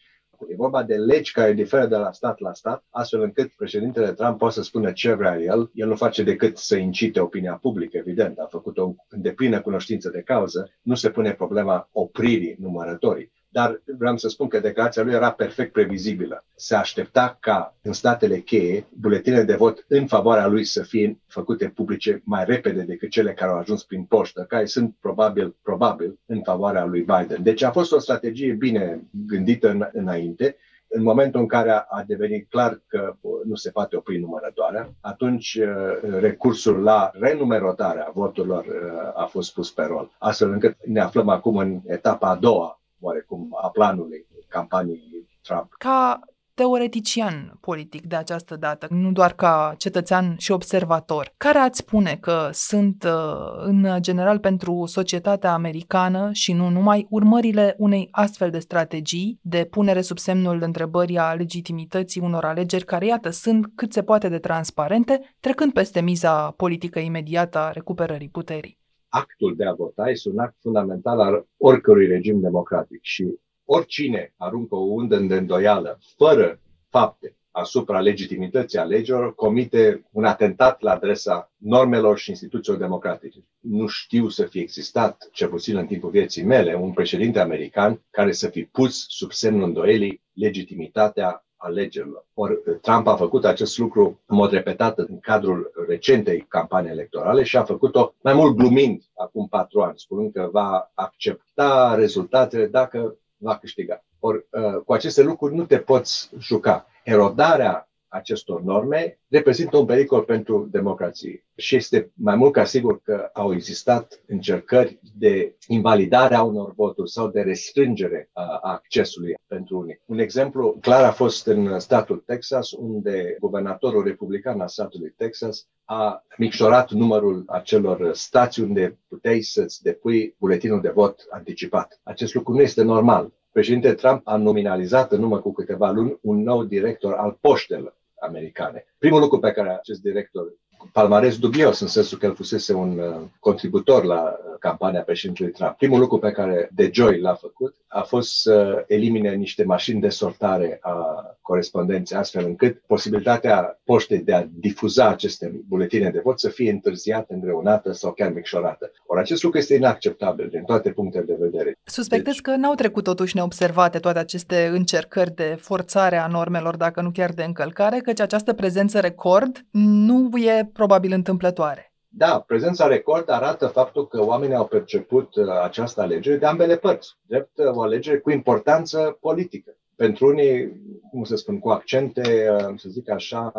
[0.49, 4.39] E vorba de legi care diferă de la stat la stat, astfel încât președintele Trump
[4.39, 5.71] poate să spună ce vrea el.
[5.75, 10.23] El nu face decât să incite opinia publică, evident, a făcut-o în deplină cunoștință de
[10.23, 10.71] cauză.
[10.83, 13.33] Nu se pune problema opririi numărătorii.
[13.55, 16.45] Dar vreau să spun că declarația lui era perfect previzibilă.
[16.55, 21.69] Se aștepta ca în statele cheie buletinele de vot în favoarea lui să fie făcute
[21.69, 26.43] publice mai repede decât cele care au ajuns prin poștă, care sunt probabil, probabil în
[26.43, 27.43] favoarea lui Biden.
[27.43, 30.57] Deci a fost o strategie bine gândită în, înainte
[30.89, 36.19] în momentul în care a devenit clar că nu se poate opri numărătoarea, atunci uh,
[36.21, 41.57] recursul la renumerotarea voturilor uh, a fost pus pe rol, astfel încât ne aflăm acum
[41.57, 45.73] în etapa a doua oarecum a planului campaniei Trump.
[45.79, 46.21] Ca
[46.55, 51.33] teoretician politic de această dată, nu doar ca cetățean și observator.
[51.37, 53.13] Care ați spune că sunt, uh,
[53.57, 60.01] în general, pentru societatea americană și nu numai, urmările unei astfel de strategii de punere
[60.01, 65.35] sub semnul întrebării a legitimității unor alegeri care, iată, sunt cât se poate de transparente,
[65.41, 68.83] trecând peste miza politică imediată a recuperării puterii?
[69.17, 74.75] Actul de a vota este un act fundamental al oricărui regim democratic și oricine aruncă
[74.75, 82.19] o undă de îndoială, fără fapte, asupra legitimității alegerilor, comite un atentat la adresa normelor
[82.19, 83.45] și instituțiilor democratice.
[83.61, 88.33] Nu știu să fie existat, cel puțin în timpul vieții mele, un președinte american care
[88.33, 92.27] să fi pus sub semnul îndoielii legitimitatea alegerilor.
[92.35, 97.57] Or, Trump a făcut acest lucru în mod repetat în cadrul recentei campanii electorale și
[97.57, 103.59] a făcut-o mai mult glumind acum patru ani, spunând că va accepta rezultatele dacă va
[103.59, 104.05] câștiga.
[104.19, 106.87] Or, uh, cu aceste lucruri nu te poți juca.
[107.05, 111.45] Erodarea acestor norme reprezintă un pericol pentru democrație.
[111.57, 117.11] Și este mai mult ca sigur că au existat încercări de invalidare a unor voturi
[117.11, 120.01] sau de restrângere a accesului pentru unii.
[120.07, 126.25] Un exemplu clar a fost în statul Texas, unde guvernatorul republican al statului Texas a
[126.39, 132.01] micșorat numărul acelor stații unde puteai să-ți depui buletinul de vot anticipat.
[132.03, 133.33] Acest lucru nu este normal.
[133.53, 138.85] Președinte Trump a nominalizat în urmă cu câteva luni un nou director al poștelor americane.
[138.99, 140.53] Primul lucru pe care acest director
[140.93, 145.77] palmares dubios în sensul că el fusese un uh, contributor la uh, campania președintelui Trump.
[145.77, 150.09] Primul lucru pe care de Joy l-a făcut a fost să elimine niște mașini de
[150.09, 156.49] sortare a corespondenței, astfel încât posibilitatea poștei de a difuza aceste buletine de vot să
[156.49, 158.91] fie întârziată, îngreunată sau chiar micșorată.
[159.07, 161.79] Ori acest lucru este inacceptabil din toate punctele de vedere.
[161.85, 162.43] Suspectez deci...
[162.43, 167.31] că n-au trecut totuși neobservate toate aceste încercări de forțare a normelor, dacă nu chiar
[167.31, 171.89] de încălcare, căci această prezență record nu e probabil întâmplătoare.
[172.17, 177.17] Da, prezența record arată faptul că oamenii au perceput uh, această alegere de ambele părți,
[177.27, 179.77] drept uh, o alegere cu importanță politică.
[179.97, 180.81] Pentru unii,
[181.11, 183.53] cum să spun, cu accente, uh, să zic așa,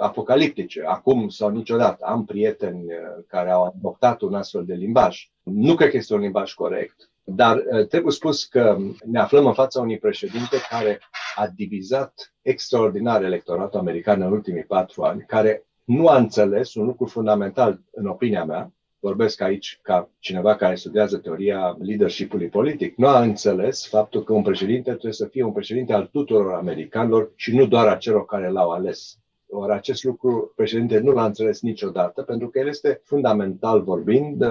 [0.00, 2.04] apocaliptice, acum sau niciodată.
[2.04, 2.84] Am prieteni
[3.26, 5.30] care au adoptat un astfel de limbaj.
[5.42, 9.80] Nu cred că este un limbaj corect, dar trebuie spus că ne aflăm în fața
[9.80, 11.00] unui președinte care
[11.34, 17.06] a divizat extraordinar electoratul american în ultimii patru ani, care nu a înțeles un lucru
[17.06, 18.72] fundamental, în opinia mea,
[19.08, 24.42] vorbesc aici ca cineva care studiază teoria leadership-ului politic, nu a înțeles faptul că un
[24.42, 28.48] președinte trebuie să fie un președinte al tuturor americanilor și nu doar a celor care
[28.50, 29.18] l-au ales.
[29.50, 34.42] Ori acest lucru președinte nu l-a înțeles niciodată, pentru că el este fundamental vorbind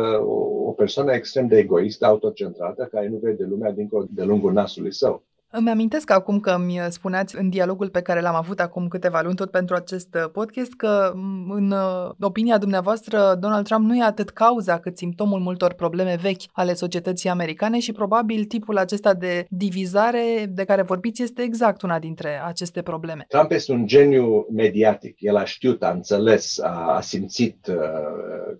[0.65, 5.23] o persoană extrem de egoistă, autocentrată, care nu vede lumea dincolo de lungul nasului său.
[5.51, 9.35] Îmi amintesc acum că mi spuneați în dialogul pe care l-am avut acum câteva luni
[9.35, 11.11] tot pentru acest uh, podcast că
[11.49, 16.41] în uh, opinia dumneavoastră Donald Trump nu e atât cauza cât simptomul multor probleme vechi
[16.51, 21.99] ale societății americane și probabil tipul acesta de divizare de care vorbiți este exact una
[21.99, 23.25] dintre aceste probleme.
[23.27, 25.15] Trump este un geniu mediatic.
[25.19, 27.75] El a știut, a înțeles, a, a simțit uh,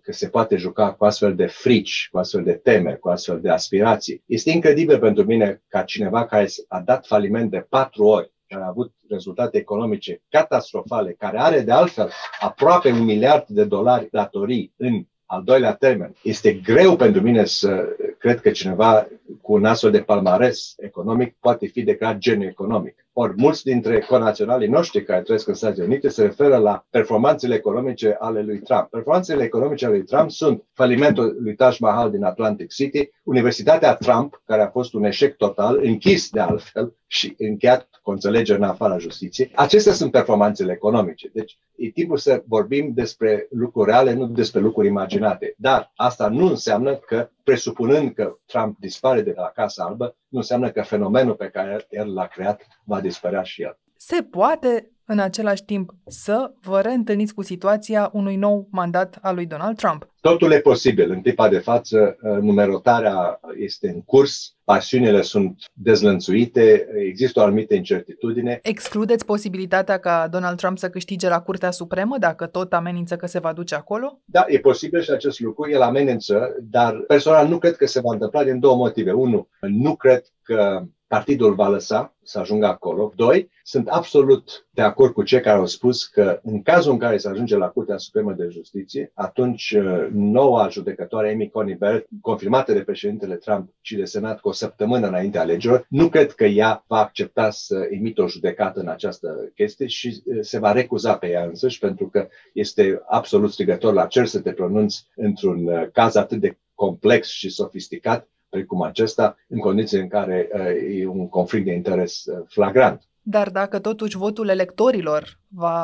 [0.02, 3.50] că se poate juca cu astfel de frici, cu astfel de teme, cu astfel de
[3.50, 4.24] aspirații.
[4.26, 8.68] Este incredibil pentru mine ca cineva care a dat faliment de patru ori, care a
[8.68, 15.08] avut rezultate economice catastrofale, care are de altfel aproape un miliard de dolari datorii în
[15.28, 16.16] al doilea termen.
[16.24, 19.08] Este greu pentru mine să cred că cineva
[19.42, 23.06] cu un astfel de palmares economic poate fi declarat geniu economic.
[23.14, 28.16] Ori mulți dintre conaționalii noștri care trăiesc în Statele Unite se referă la performanțele economice
[28.20, 28.90] ale lui Trump.
[28.90, 34.42] Performanțele economice ale lui Trump sunt falimentul lui Taj Mahal din Atlantic City, Universitatea Trump,
[34.46, 38.98] care a fost un eșec total, închis de altfel și încheiat cu înțelegere în afara
[38.98, 39.52] justiției.
[39.56, 41.30] Acestea sunt performanțele economice.
[41.34, 45.54] Deci e timpul să vorbim despre lucruri reale, nu despre lucruri imaginate.
[45.58, 50.72] Dar asta nu înseamnă că, presupunând că Trump dispare de la Casa Albă, nu înseamnă
[50.72, 53.80] că fenomenul pe care el l-a creat va dispărea și el.
[54.10, 59.46] Se poate în același timp să vă reîntâlniți cu situația unui nou mandat al lui
[59.46, 60.08] Donald Trump.
[60.22, 61.12] Totul e posibil.
[61.12, 67.74] În tipa de față, uh, numerotarea este în curs, pasiunile sunt dezlănțuite, există o anumită
[67.74, 68.60] incertitudine.
[68.64, 73.40] Excludeți posibilitatea ca Donald Trump să câștige la Curtea Supremă dacă tot amenință că se
[73.40, 74.20] va duce acolo?
[74.26, 75.70] Da, e posibil și acest lucru.
[75.70, 79.12] El amenință, dar personal nu cred că se va întâmpla din două motive.
[79.12, 83.14] Unu, nu cred că partidul va lăsa să ajungă acolo.
[83.16, 87.18] Doi, sunt absolut de acord cu cei care au spus că în cazul în care
[87.18, 92.74] se ajunge la Curtea Supremă de Justiție, atunci uh, noua judecătoare Amy Coney Barrett, confirmată
[92.74, 96.84] de președintele Trump și de Senat cu o săptămână înainte alegerilor, nu cred că ea
[96.88, 101.30] va accepta să emită o judecată în această chestie și uh, se va recuza pe
[101.30, 106.16] ea însăși pentru că este absolut strigător la cer să te pronunți într-un uh, caz
[106.16, 108.28] atât de complex și sofisticat
[108.58, 113.02] precum acesta, în condiții în care uh, e un conflict de interes uh, flagrant.
[113.22, 115.76] Dar dacă totuși votul electorilor va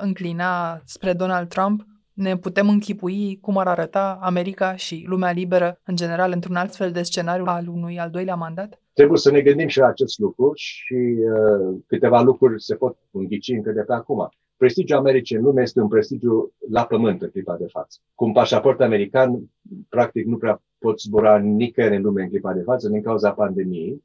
[0.00, 5.96] înclina spre Donald Trump, ne putem închipui cum ar arăta America și lumea liberă în
[5.96, 8.80] general într-un alt fel de scenariu al unui al doilea mandat?
[8.92, 13.48] Trebuie să ne gândim și la acest lucru și uh, câteva lucruri se pot înghici
[13.48, 14.28] încă de pe acum.
[14.62, 17.98] Prestigiul Americii în lume este un prestigiu la pământ în clipa de față.
[18.14, 19.50] Cu un pașaport american,
[19.88, 24.04] practic nu prea poți zbura nicăieri în lume în clipa de față din cauza pandemiei,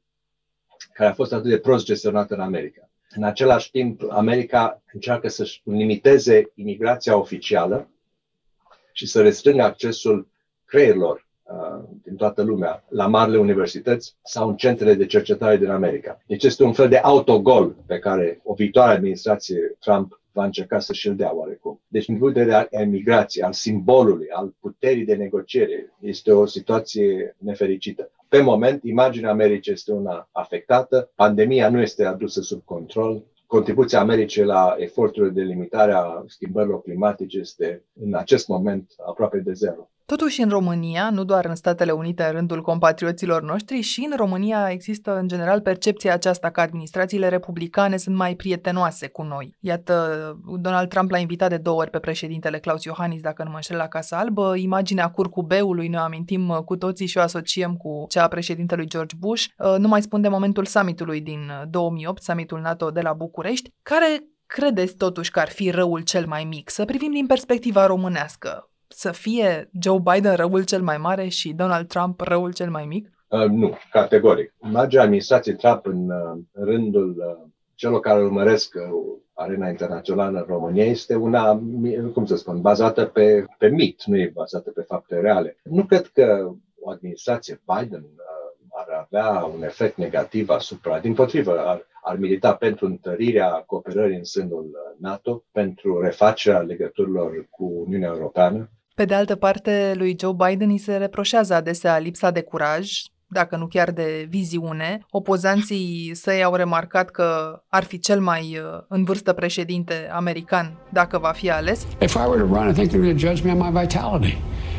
[0.92, 2.90] care a fost atât de prost gestionată în America.
[3.10, 7.88] În același timp, America încearcă să-și limiteze imigrația oficială
[8.92, 10.28] și să restrângă accesul
[10.64, 16.22] creierilor uh, din toată lumea la marile universități sau în centrele de cercetare din America.
[16.26, 20.92] Deci este un fel de autogol pe care o viitoare administrație Trump va încerca să
[20.92, 21.80] și-l dea oarecum.
[21.88, 26.46] Deci, din punct de vedere al emigrației, al simbolului, al puterii de negociere, este o
[26.46, 28.10] situație nefericită.
[28.28, 34.44] Pe moment, imaginea Americii este una afectată, pandemia nu este adusă sub control, contribuția Americii
[34.44, 39.90] la eforturile de limitare a schimbărilor climatice este în acest moment aproape de zero.
[40.10, 44.70] Totuși, în România, nu doar în Statele Unite, în rândul compatrioților noștri, și în România
[44.70, 49.56] există, în general, percepția aceasta că administrațiile republicane sunt mai prietenoase cu noi.
[49.60, 53.56] Iată, Donald Trump l-a invitat de două ori pe președintele Claus Iohannis, dacă nu mă
[53.56, 54.54] înșel, la Casa Albă.
[54.56, 59.44] Imaginea curcubeului ne amintim cu toții și o asociem cu cea a președintelui George Bush.
[59.78, 64.96] Nu mai spun de momentul summitului din 2008, summitul NATO de la București, care credeți
[64.96, 66.70] totuși că ar fi răul cel mai mic?
[66.70, 71.88] Să privim din perspectiva românească să fie Joe Biden răul cel mai mare și Donald
[71.88, 73.12] Trump răul cel mai mic?
[73.28, 74.54] Uh, nu, categoric.
[74.64, 80.84] Imaginea administrației Trump în uh, rândul uh, celor care urmăresc uh, arena internațională în România
[80.84, 81.62] este una,
[82.12, 85.56] cum să spun, bazată pe, pe mit, nu e bazată pe fapte reale.
[85.62, 91.58] Nu cred că o administrație Biden uh, ar avea un efect negativ asupra, din potrivă,
[91.58, 98.08] ar, ar milita pentru întărirea cooperării în sânul uh, NATO, pentru refacerea legăturilor cu Uniunea
[98.08, 102.90] Europeană, pe de altă parte, lui Joe Biden îi se reproșează adesea lipsa de curaj,
[103.26, 105.06] dacă nu chiar de viziune.
[105.10, 111.18] Opozanții săi au remarcat că ar fi cel mai uh, în vârstă președinte american dacă
[111.18, 111.86] va fi ales.
[112.00, 114.36] If I were to run, I think they're going to judge me on my vitality.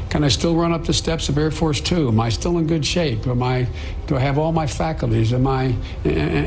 [0.08, 2.08] Can I still run up the steps of Air Force Two?
[2.08, 3.30] Am I still in good shape?
[3.30, 3.68] Am I,
[4.08, 5.32] do I have all my faculties?
[5.32, 5.76] Am I,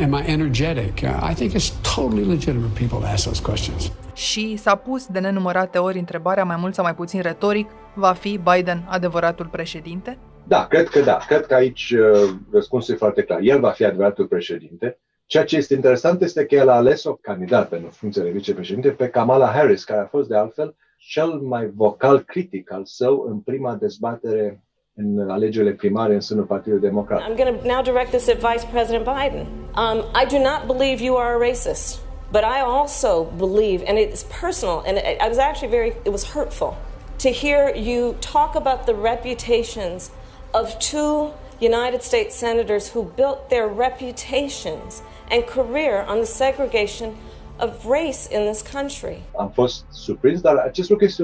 [0.05, 0.93] am I energetic?
[1.03, 5.19] Uh, I think it's totally legitimate people to ask those questions și s-a pus de
[5.19, 10.19] nenumărate ori întrebarea, mai mult sau mai puțin retoric, va fi Biden adevăratul președinte?
[10.45, 11.19] Da, cred că da.
[11.27, 13.39] Cred că aici uh, răspunsul e foarte clar.
[13.43, 14.99] El va fi adevăratul președinte.
[15.27, 18.89] Ceea ce este interesant este că el a ales o candidat pentru funcția de vicepreședinte
[18.89, 23.41] pe Kamala Harris, care a fost de altfel cel mai vocal critic al său în
[23.41, 24.63] prima dezbatere
[24.95, 27.21] în alegerile primare în sânul Partidului Democrat.
[27.21, 29.47] I'm going to now direct this at Vice President Biden.
[29.77, 32.12] Um, I do not believe you are a racist.
[32.33, 36.79] But I also believe, and it's personal, and I was actually very, it was hurtful
[37.19, 40.11] to hear you talk about the reputations
[40.55, 47.19] of two United States senators who built their reputations and career on the segregation
[47.59, 49.23] of race in this country.
[49.39, 51.23] Am fost surprins, dar acest lucru este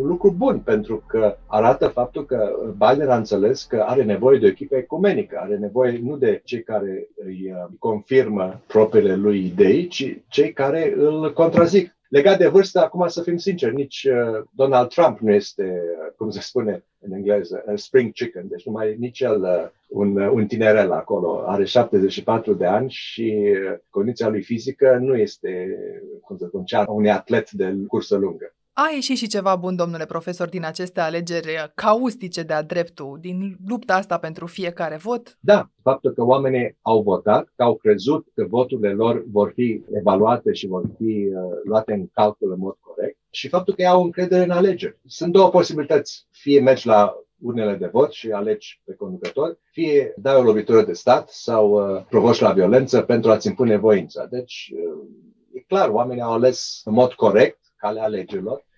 [0.00, 4.46] un lucru bun, pentru că arată faptul că Biden a înțeles că are nevoie de
[4.46, 9.86] o echipă ecumenică, are nevoie nu de cei care îi uh, confirmă propriile lui idei,
[9.86, 11.94] ci cei care îl contrazic.
[12.08, 16.30] Legat de vârstă, acum să fim sinceri, nici uh, Donald Trump nu este, uh, cum
[16.30, 21.44] se spune în engleză, spring chicken, deci nu mai nici el un, un tinerel acolo.
[21.46, 23.44] Are 74 de ani și
[23.90, 25.78] condiția lui fizică nu este,
[26.22, 28.54] cum să spun, cea unui atlet de cursă lungă.
[28.82, 33.94] A ieșit și ceva bun, domnule profesor, din aceste alegeri caustice de-a dreptul, din lupta
[33.94, 35.38] asta pentru fiecare vot?
[35.40, 40.52] Da, faptul că oamenii au votat, că au crezut că voturile lor vor fi evaluate
[40.52, 44.02] și vor fi uh, luate în calcul în mod corect și faptul că ei au
[44.02, 44.98] încredere în alegeri.
[45.06, 46.26] Sunt două posibilități.
[46.30, 50.92] Fie mergi la urnele de vot și alegi pe conducător, fie dai o lovitură de
[50.92, 54.26] stat sau uh, provoci la violență pentru a-ți impune voința.
[54.26, 55.08] Deci, uh,
[55.52, 58.68] e clar, oamenii au ales în mod corect calea alegerilor.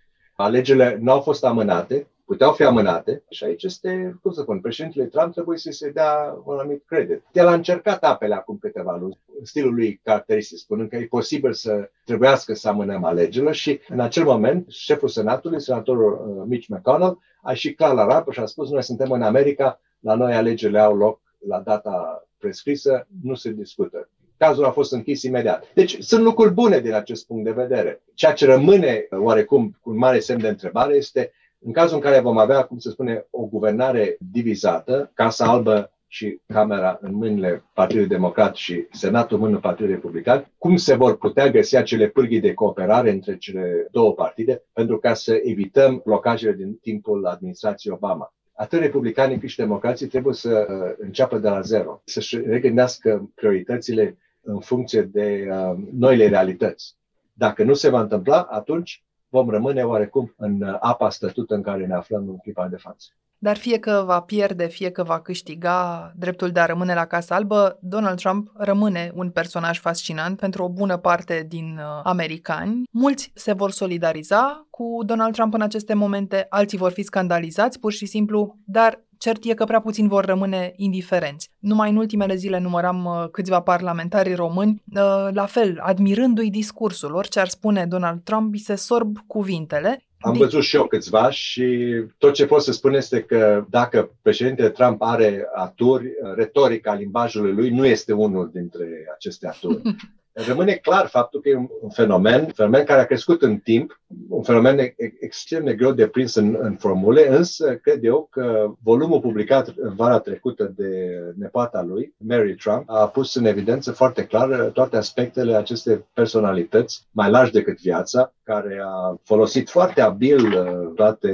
[0.43, 5.05] Alegerile nu au fost amânate, puteau fi amânate și aici este, cum să spun, președintele
[5.05, 7.23] Trump trebuie să se dea un anumit credit.
[7.33, 11.91] El a încercat apele acum câteva luni, stilul lui caracteristic, spunând că e posibil să
[12.05, 17.51] trebuiască să amânăm alegerile și în acel moment șeful Senatului, senatorul uh, Mitch McConnell, a
[17.51, 20.97] ieșit clar la rapă și a spus noi suntem în America, la noi alegerile au
[20.97, 24.09] loc la data prescrisă, nu se discută.
[24.47, 25.73] Cazul a fost închis imediat.
[25.75, 28.03] Deci sunt lucruri bune din acest punct de vedere.
[28.15, 32.21] Ceea ce rămâne oarecum cu un mare semn de întrebare este în cazul în care
[32.21, 38.09] vom avea, cum se spune, o guvernare divizată, Casa Albă și Camera în mâinile Partidului
[38.09, 42.55] Democrat și Senatul în mâinile Partidului Republican, cum se vor putea găsi acele pârghii de
[42.55, 48.81] cooperare între cele două partide pentru ca să evităm blocajele din timpul administrației Obama atât
[48.81, 54.61] republicanii cât și democrații trebuie să uh, înceapă de la zero, să-și regândească prioritățile în
[54.61, 56.97] funcție de uh, noile realități.
[57.33, 61.87] Dacă nu se va întâmpla, atunci vom rămâne oarecum în uh, apa stătută în care
[61.87, 63.09] ne aflăm în clipa de față.
[63.39, 67.35] Dar fie că va pierde, fie că va câștiga dreptul de a rămâne la Casa
[67.35, 72.83] Albă, Donald Trump rămâne un personaj fascinant pentru o bună parte din uh, americani.
[72.91, 77.93] Mulți se vor solidariza cu Donald Trump în aceste momente, alții vor fi scandalizați pur
[77.93, 81.51] și simplu, dar Cert e că prea puțin vor rămâne indiferenți.
[81.59, 87.15] Numai în ultimele zile număram uh, câțiva parlamentari români, uh, la fel, admirându-i discursul.
[87.15, 90.07] Orice ar spune Donald Trump, îi se sorb cuvintele.
[90.21, 91.87] Am văzut și eu câțiva și
[92.19, 97.71] tot ce pot să spun este că dacă președintele Trump are aturi, retorica limbajului lui
[97.71, 99.83] nu este unul dintre aceste aturi.
[100.33, 104.43] rămâne clar faptul că e un fenomen, un fenomen care a crescut în timp, un
[104.43, 109.73] fenomen extrem de greu de prins în, în formule, însă cred eu că volumul publicat
[109.77, 114.97] în vara trecută de nepoata lui, Mary Trump, a pus în evidență foarte clar toate
[114.97, 121.31] aspectele acestei personalități, mai largi decât viața, care a folosit foarte abil uh, toate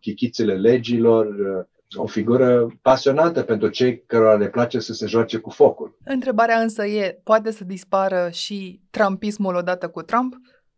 [0.00, 1.64] chichițele legilor, uh,
[1.96, 5.98] o figură pasionată pentru cei cărora le place să se joace cu focul.
[6.04, 10.34] Întrebarea însă e, poate să dispară și trumpismul odată cu Trump?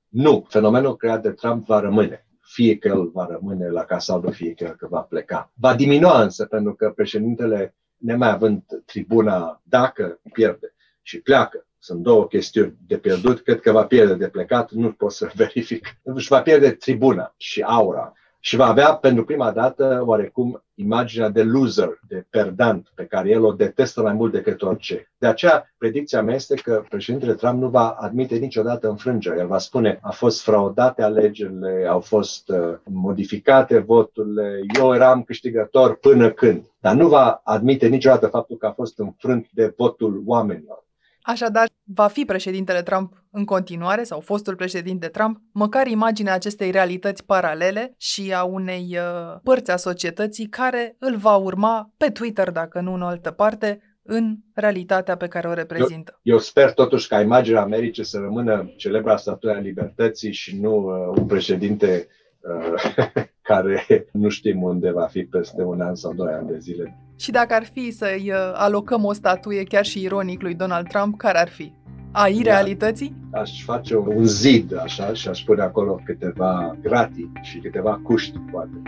[0.09, 2.27] Nu, fenomenul creat de Trump va rămâne.
[2.41, 5.53] Fie că el va rămâne la Casa Albă, fie că, că va pleca.
[5.55, 12.27] Va diminua însă, pentru că președintele, nemai având tribuna, dacă pierde și pleacă, sunt două
[12.27, 15.87] chestiuni de pierdut, cred că va pierde de plecat, nu pot să verific.
[16.03, 18.13] Își va pierde tribuna și aura
[18.45, 23.45] și va avea pentru prima dată oarecum imaginea de loser, de perdant, pe care el
[23.45, 25.11] o detestă mai mult decât orice.
[25.19, 29.39] De aceea, predicția mea este că președintele Trump nu va admite niciodată înfrângere.
[29.39, 35.97] El va spune, a fost fraudate alegerile, au fost uh, modificate voturile, eu eram câștigător
[35.97, 36.63] până când.
[36.81, 40.82] Dar nu va admite niciodată faptul că a fost înfrânt de votul oamenilor.
[41.23, 47.25] Așadar, va fi președintele Trump în continuare, sau fostul președinte Trump, măcar imaginea acestei realități
[47.25, 52.81] paralele și a unei uh, părți a societății care îl va urma pe Twitter, dacă
[52.81, 56.21] nu în altă parte, în realitatea pe care o reprezintă.
[56.23, 61.19] Eu, eu sper totuși ca imaginea Americii să rămână celebra statuia libertății și nu uh,
[61.19, 62.07] un președinte
[62.41, 66.99] uh, care nu știm unde va fi peste un an sau doi ani de zile.
[67.23, 71.17] Și dacă ar fi să-i uh, alocăm o statuie chiar și ironic lui Donald Trump,
[71.19, 71.73] care ar fi?
[72.11, 73.15] A irealității?
[73.31, 78.39] Da, aș face un zid așa și aș pune acolo câteva gratii și câteva cuști,
[78.51, 78.83] poate.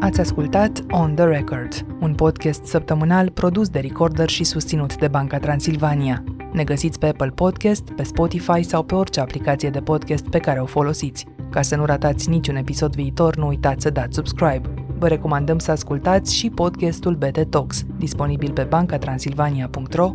[0.00, 5.38] Ați ascultat On The Record, un podcast săptămânal produs de Recorder și susținut de Banca
[5.38, 6.24] Transilvania.
[6.52, 10.60] Ne găsiți pe Apple Podcast, pe Spotify sau pe orice aplicație de podcast pe care
[10.60, 11.35] o folosiți.
[11.50, 14.60] Ca să nu ratați niciun episod viitor, nu uitați să dați subscribe.
[14.98, 20.12] Vă recomandăm să ascultați și podcastul BT Talks, disponibil pe bancatransilvania.ro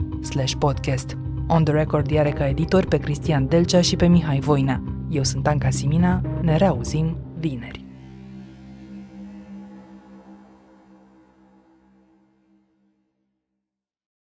[0.58, 1.18] podcast.
[1.48, 4.84] On the Record are ca editor pe Cristian Delcea și pe Mihai Voina.
[5.10, 7.81] Eu sunt Anca Simina, ne reauzim vineri.